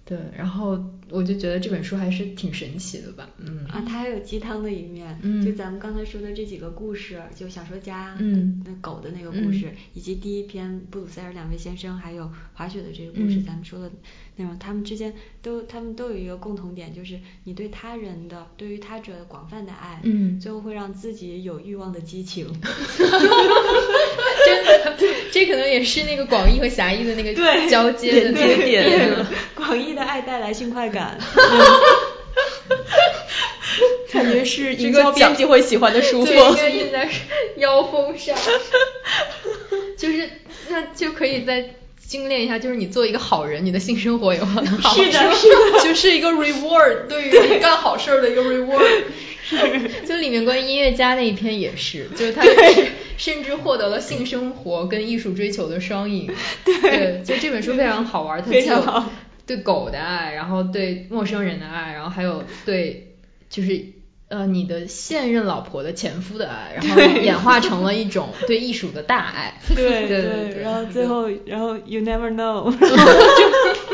[0.05, 0.83] 对，然后
[1.13, 3.65] 我就觉得这本书还是挺神奇的吧，嗯。
[3.69, 5.45] 啊，它还有鸡汤的一面，嗯。
[5.45, 8.63] 就咱们刚才说的这几个故事，就小说家，嗯。
[8.65, 9.75] 那狗的那个故事，嗯。
[9.93, 13.91] 以及第一篇布鲁塞尔两位先生还有滑雪的这个故事，嗯咱们说的
[14.35, 15.13] 内容，他们之间
[15.43, 20.39] 都他们都有一个共同点，就是你对他人的对于他者的广泛的爱，嗯。
[20.39, 22.47] 最后会让自己有欲望的激情。
[24.45, 24.97] 真的，
[25.31, 29.29] 这可能也是那个广义和狭义的那个对交接的那个点了。
[29.55, 31.02] 广义的爱带来性快感，
[34.11, 36.55] 感觉是营销编辑会喜欢的书 对，应风。
[36.55, 37.09] 该印在
[37.57, 38.35] 腰封上，
[39.97, 40.29] 就是
[40.69, 41.71] 那就可以再
[42.05, 44.95] 精炼一下，就是你做一个好人，你的性生活有很好。
[44.95, 45.79] 是的，是的。
[45.83, 49.03] 就是一个 reward，对于你干好事儿的一个 reward。
[50.07, 56.31] 就里面关于音乐家那一篇也是，就是他甚甚至获得了性生活跟艺术追求的双赢。
[56.63, 59.11] 对，就这本书非常好玩，它既有非常好
[59.45, 63.15] 对狗的爱，然后对陌生人的爱，然后还有对
[63.49, 63.85] 就是。
[64.29, 69.61] 呃，你的现任老婆的前夫的爱，然后演化成了一 种对艺术的大爱。
[69.67, 72.73] 对对对，然后最后，然后 you never know，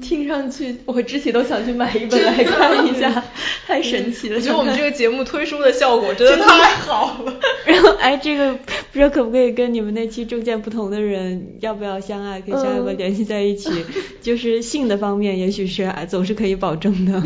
[0.00, 3.24] 听上去我之前都想去买一本来看一下，
[3.66, 4.36] 太神奇了。
[4.36, 7.34] 我觉得我们这个节目推书的效果真的 太好了。
[7.64, 8.58] 然后哎，这个不
[8.92, 13.70] 知道可不可以跟你们那期政见不同的人要不要相爱，可以相爱吧联系在一起。
[14.22, 17.22] 就是性的方面，也许是总是可以保证的。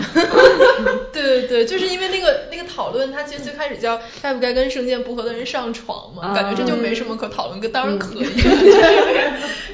[1.13, 8.25] 对对对，就是因为那个那个讨论，它其实最开始叫该不该跟圣剑不合的人上床嘛，感觉这就没什么可讨论，跟当然可以。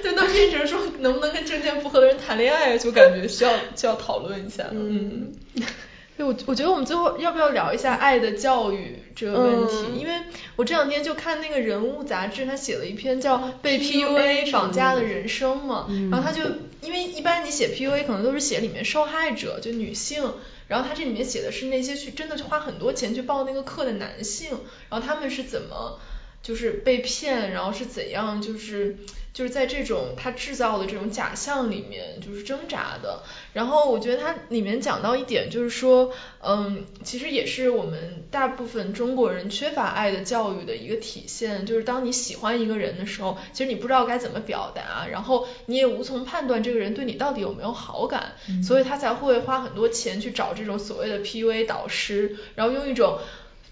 [0.02, 4.69] 对，那变成说能不能跟证件不合的人谈恋爱，就感觉需要需要讨论一下。
[4.71, 5.33] 嗯，
[6.17, 9.99] 对，我我觉得我们最后要不要聊一下爱的教育这个问题？
[9.99, 10.15] 因为
[10.57, 16.43] 我这两天就看那个人物杂志，他写了一篇叫《被 PUA 绑架的人生》嘛，然后他就
[16.83, 20.35] 因为一般你写 PUA 可能都是写里面受害者，就女性，
[20.69, 24.51] 然后他这里面写的是那些去真的去花很多钱去报那个课的男性，
[24.91, 25.99] 然后他们是怎么
[26.43, 28.97] 就是被骗，然后是怎样就是。
[29.32, 33.23] 就是在这种他制造的这种假象里面，就是挣扎的。
[33.52, 41.66] 然后我觉得它里面讲到一点，就是说，嗯，其实也是我们大部分中国人缺乏爱的教育的一个体现。
[41.66, 48.32] 就是当你喜欢一个人的时候，其实你不知道该怎么表达，然后你也无从判断这个人对你到底有没有好感，
[48.62, 53.19] 所以他才会花很多钱去找这种所谓的 PUA 导师，然后用一种。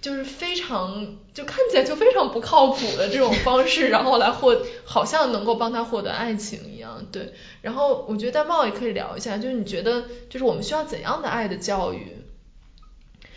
[0.00, 7.34] 就是非常就看起来就非常不靠谱的这种方式，然后来获，好像能够帮他获得爱情一样，对。
[7.62, 12.16] 然后我觉得戴帽也可以聊一下，就是你觉得就是我们需要怎样的爱的教育？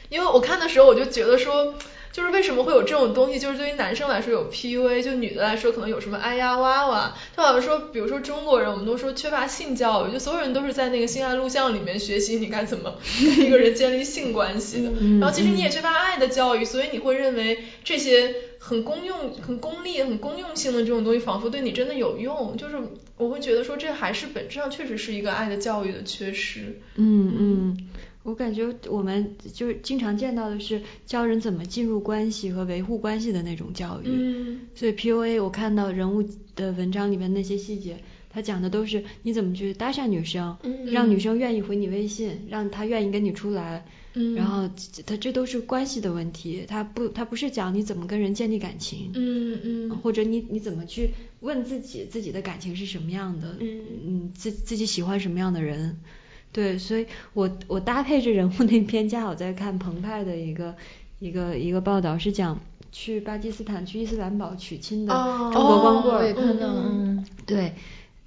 [0.09, 1.75] 因为我看的时候我就觉得说。
[2.11, 3.39] 就是为什么会有这种东西？
[3.39, 7.15] 就是对于男生来说有 PUA，就女的来说可能有什么哎呀哇哇。
[7.35, 14.91] 就好像说，比如说中国人，我们都说缺乏性教育，就所有人都是在那个性爱录像里面学习你该怎么跟一个人建立性关系的。
[15.19, 22.57] 然后其实你也缺乏爱的教育，所以你会认为这些很公用、很功利、很公用性的这种东西仿佛对你真的有用。
[22.57, 22.75] 就是
[23.17, 26.81] 我会觉得说，这还是本质上确实是一个爱的教育的缺失。
[26.95, 27.77] 嗯嗯。
[28.23, 36.23] 我感觉我们就是经常见到的是教人怎么进入关系和维护关系的那种教育，嗯，所以 PUA 我看到人物
[36.55, 37.97] 的文章里面那些细节，
[38.29, 44.69] 他讲的都是你怎么去搭讪女生，让女生愿意回你微信，让她愿意跟你出来，嗯，然后
[45.05, 53.81] 他这都是关系的问题，他不他不是讲你怎么跟人建立感情，嗯嗯，或者你你怎么去问自己自己的感情是什么样的，嗯。
[54.05, 55.97] 嗯自自己喜欢什么样的人。
[56.53, 60.75] 对，所以我我搭配着人物那篇，恰好在看澎湃的一个
[61.19, 62.59] 一个一个报道，是讲
[62.91, 65.13] 去巴基斯坦去伊斯兰堡娶亲的
[65.53, 66.15] 中国光棍。
[66.15, 67.73] 我也看到，嗯，对，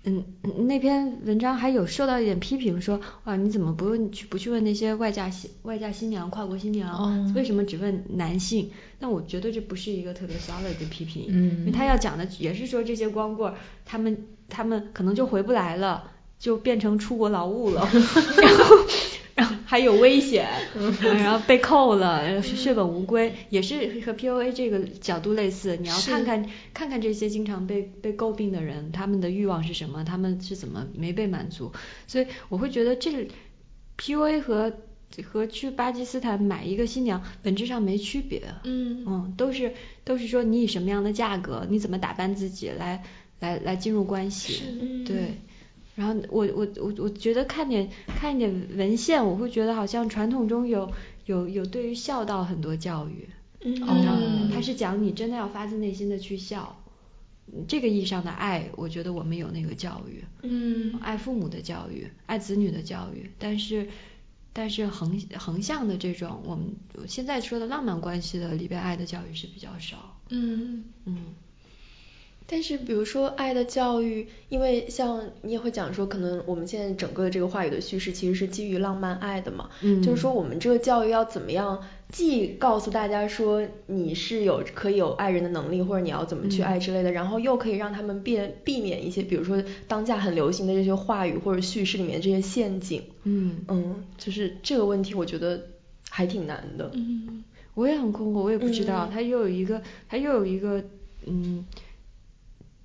[0.05, 0.25] 嗯，
[0.67, 8.71] 那篇文章还有受到一点批评，说哇你怎么不问去不去问那些外嫁新外嫁新娘跨国新娘，为什么只问男性？
[9.01, 13.53] 那我觉得这不是一个特别 solid 的批评，嗯，因为他要讲的也是说这些光棍
[13.85, 16.13] 他们他们可能就回不来了。
[16.39, 17.89] 就变成出国劳务了，
[18.43, 18.77] 然后
[19.35, 20.47] 然后还有危险，
[21.01, 25.77] 然后被扣了，血本无归，也是和 PUA 这个角度类似。
[25.77, 31.73] 你要看看看看这些经常被被诟病的人，他们的欲望是什么，他们是怎么没被满足。
[32.07, 33.29] 所以我会觉得这
[33.99, 34.73] PUA 和
[35.25, 38.43] 和去巴基斯坦买一个新娘本质上没区别。
[38.65, 39.73] 嗯嗯，都是
[40.05, 43.03] 都是说你以什么样的价格，你怎么打扮自己来
[43.41, 44.63] 来来进入关系。
[45.07, 45.41] 对。
[45.95, 50.93] 然后我我我我觉得看点看一点文献，我会觉得好像传统中有
[51.27, 53.29] 有有对于孝道很多教育，
[53.61, 56.83] 嗯，他是讲你真的要发自内心的去孝，
[57.69, 63.89] 这个意义上的爱，我觉得我们有那个教育，嗯，爱父母的教育，爱子女的教育，但是
[64.53, 66.75] 但是横横向的这种我们
[67.07, 71.19] 现在说的浪漫关系的里边爱的教育是比较少，嗯嗯。
[72.47, 95.61] 但是，比如说爱的教育，因为像你也会讲说，可能我们现在整个的这个话语的叙事其实是基于浪漫爱的嘛，嗯，就是说我们这个教育要怎么样，既告诉大家说你是有可以有爱人的能力，或者你要怎么去爱之类的，然后又可以让他们避避免一些，比如说当下很流行的这些话语或者叙事里面这些陷阱，嗯嗯，就是这个问题，我觉得
[96.11, 97.43] 还挺难的，嗯，
[97.73, 99.81] 我也很困惑，我也不知道，他又有一个，
[100.11, 100.85] 他又有一个，
[101.27, 101.65] 嗯。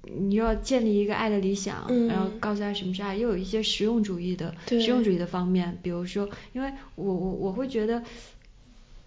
[0.04, 8.02] 你要建立一个爱的理想，然后告诉他什么是爱，又有一些实用主义的实用主义的方面，比如说，因为我我我会觉得，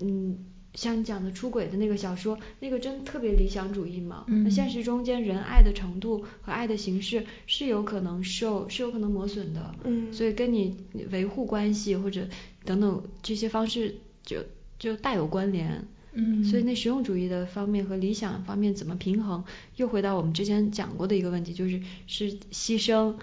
[0.01, 0.39] 嗯，
[0.75, 10.77] 像你讲的出轨的那个小说，那个真特别理想主义嘛，那现实中间人爱的程度和爱的形式是有可能受是有可能磨损的，嗯，所以跟你
[11.11, 12.29] 维护关系或者
[12.65, 14.39] 等等这些方式就
[14.79, 15.87] 就大有关联。
[16.15, 19.45] 嗯，所以那实用主义的方面和理想方面怎么平衡，
[19.77, 23.15] 又回到我们之前讲过的一个问题，就是是牺牲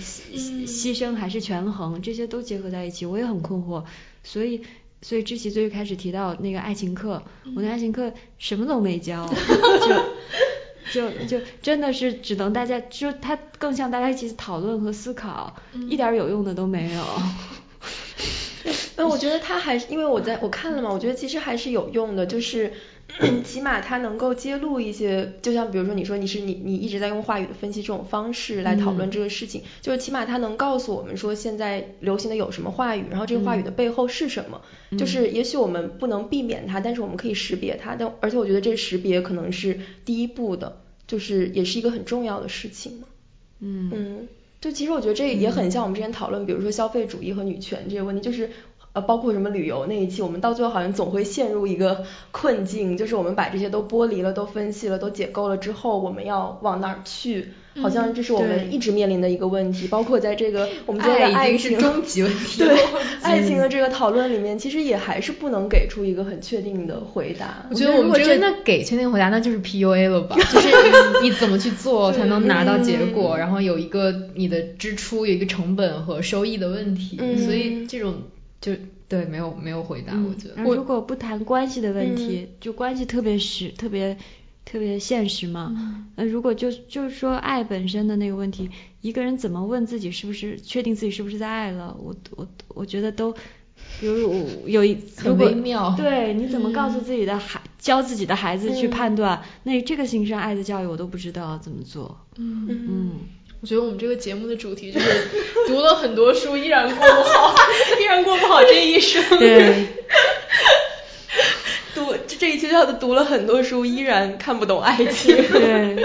[0.00, 3.84] 牺牺牲还是权衡，这些都结合在一起，我也很困惑。
[4.24, 4.62] 所以，
[5.02, 7.22] 所以知琪最开始提到那个爱情课，
[7.56, 9.28] 我的爱情课什么都没教，
[10.92, 15.56] 就就就真的是只能大家就它更像大家一起讨论和思考，
[15.88, 17.04] 一点有用的都没有。
[18.96, 22.72] 那我觉得他还是因为我在我看了嘛，我觉得其实还是有用的，就是
[23.44, 34.62] 起码他能够揭露一些，就像比如说你说你是你你一直在用话语的分析这种方式来讨论这个事情，就是起码他能告诉我们说现在流行的有什么话语，然后这个话语的背后是什么，
[34.98, 43.08] 就是也许我们不能避免它，但是我们可以识别它，但而且我觉得这识别可能是第一步的，就是也是一个很重要的事情嘛。
[43.60, 43.90] 嗯。
[43.92, 44.28] 嗯，
[44.62, 48.48] 就其实我觉得这也很像我们之前讨论，比如说消费主义和女权这些问题，就是。
[48.94, 57.48] 呃，包括什么旅游那一期，我们到最后好像总会陷入一个困境，就是我们把这些都剥离了、都分析了、都解构了之后，我们要往哪儿去？
[57.80, 59.88] 好像这是我们一直面临的一个问题。
[59.88, 62.76] 包括在这个我们这个爱情终极问题， 对
[63.22, 67.64] 爱情的这个讨论里面，其实也还是不能给出一个很确定的回答。
[67.70, 70.36] 我觉得我们真的给确定回答，那就是 PUA 了吧？
[70.52, 70.68] 就是
[71.22, 78.16] 你怎么去做才能拿到结果，然后有一个你的支出有一个成本和收益的问题，所以这种。
[78.62, 78.72] 就
[79.08, 80.62] 对，没有没有回答，我觉得。
[80.62, 84.16] 如果不谈关系的问题，就关系特别实，特别
[84.64, 86.06] 特别现实嘛。
[86.16, 88.70] 那如果就就是说爱本身的那个问题，
[89.02, 91.94] 一个人怎么问自己是不是确定自己是不是在爱了？
[92.00, 93.32] 我我我觉得都，
[94.00, 95.94] 比如有一很微妙。
[95.96, 99.42] 对，你怎么告诉自己的孩教自己的孩子去判断？
[99.64, 102.16] 那这个形式上爱的教育我都不知道怎么做。
[102.36, 103.10] 嗯嗯。
[103.62, 105.06] 我觉得我们这个节目的主题就是
[105.68, 107.54] 读了很多书依然过不好，
[108.00, 109.22] 依然过不好这一生。
[109.38, 109.86] 对，
[111.94, 115.36] 读这这一期叫的读了很多书依然看不懂爱情。
[115.48, 116.02] 对，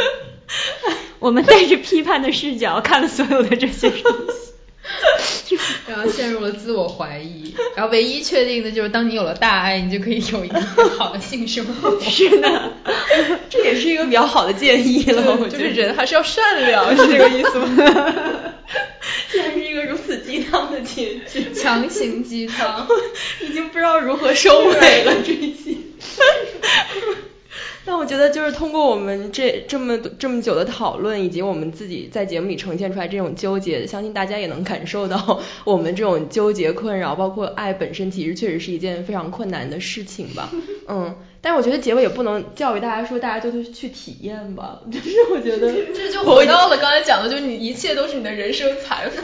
[1.17, 4.53] 我们带着批判的视角看了所有的这些东西。
[5.87, 10.59] 然后陷入了自我怀疑，然后唯一确定的就是当你有了大爱，你就可以有一个
[10.97, 11.99] 好的性生活。
[12.01, 12.73] 是的，
[13.49, 15.37] 这也是一个比较好的建议了。
[15.49, 17.67] 就是人还是要善良， 是这个意思吗？
[19.31, 22.87] 竟然是一个如此鸡汤的结局，强行鸡汤，
[23.41, 25.93] 已经不知道如何收尾了这一期。
[27.85, 37.15] 但我觉得，就是通过我们这这么这么久的讨论，以及我们自己在节目里呈现出来这种纠结，相信大家也能感受到我们这种纠结困扰。
[37.15, 40.49] 包括爱本身，其实确实是一件非常困难的事情吧。
[40.89, 44.79] 嗯，但是我觉得结尾也不能教育大家说，大家就去体验吧。
[44.91, 49.21] 就是我觉得这就回到了刚才讲的，就是你一切都是你的人生财富。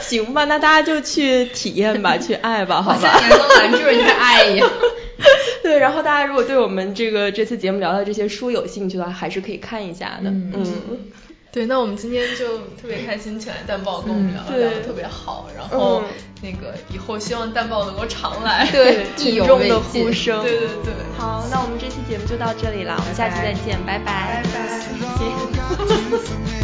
[0.00, 3.20] 行吧，那大家就去体验吧，去爱吧，好吧。
[3.22, 4.70] 你能拦住人家爱一样。
[5.64, 10.28] 对，然后大家如果对我们这个这次节目聊的这些书有兴趣的话，还是可以看一下的。
[10.28, 10.52] 嗯，
[11.50, 15.48] 对，那我们今天就特别开心，请来蛋豹跟我们聊，聊的特别好。
[15.56, 16.02] 然后
[16.42, 20.42] 那个以后希望蛋豹能够常来， 对，群众的呼声。
[20.42, 20.92] 对对对。
[21.16, 24.42] 好，那我们这期节目就到这里了，我们下期再见，拜拜。
[24.44, 26.63] 拜拜。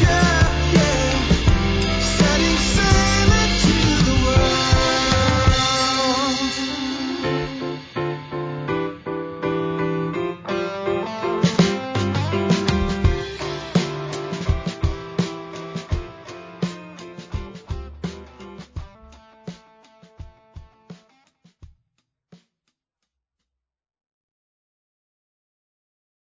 [0.00, 0.85] yeah, yeah.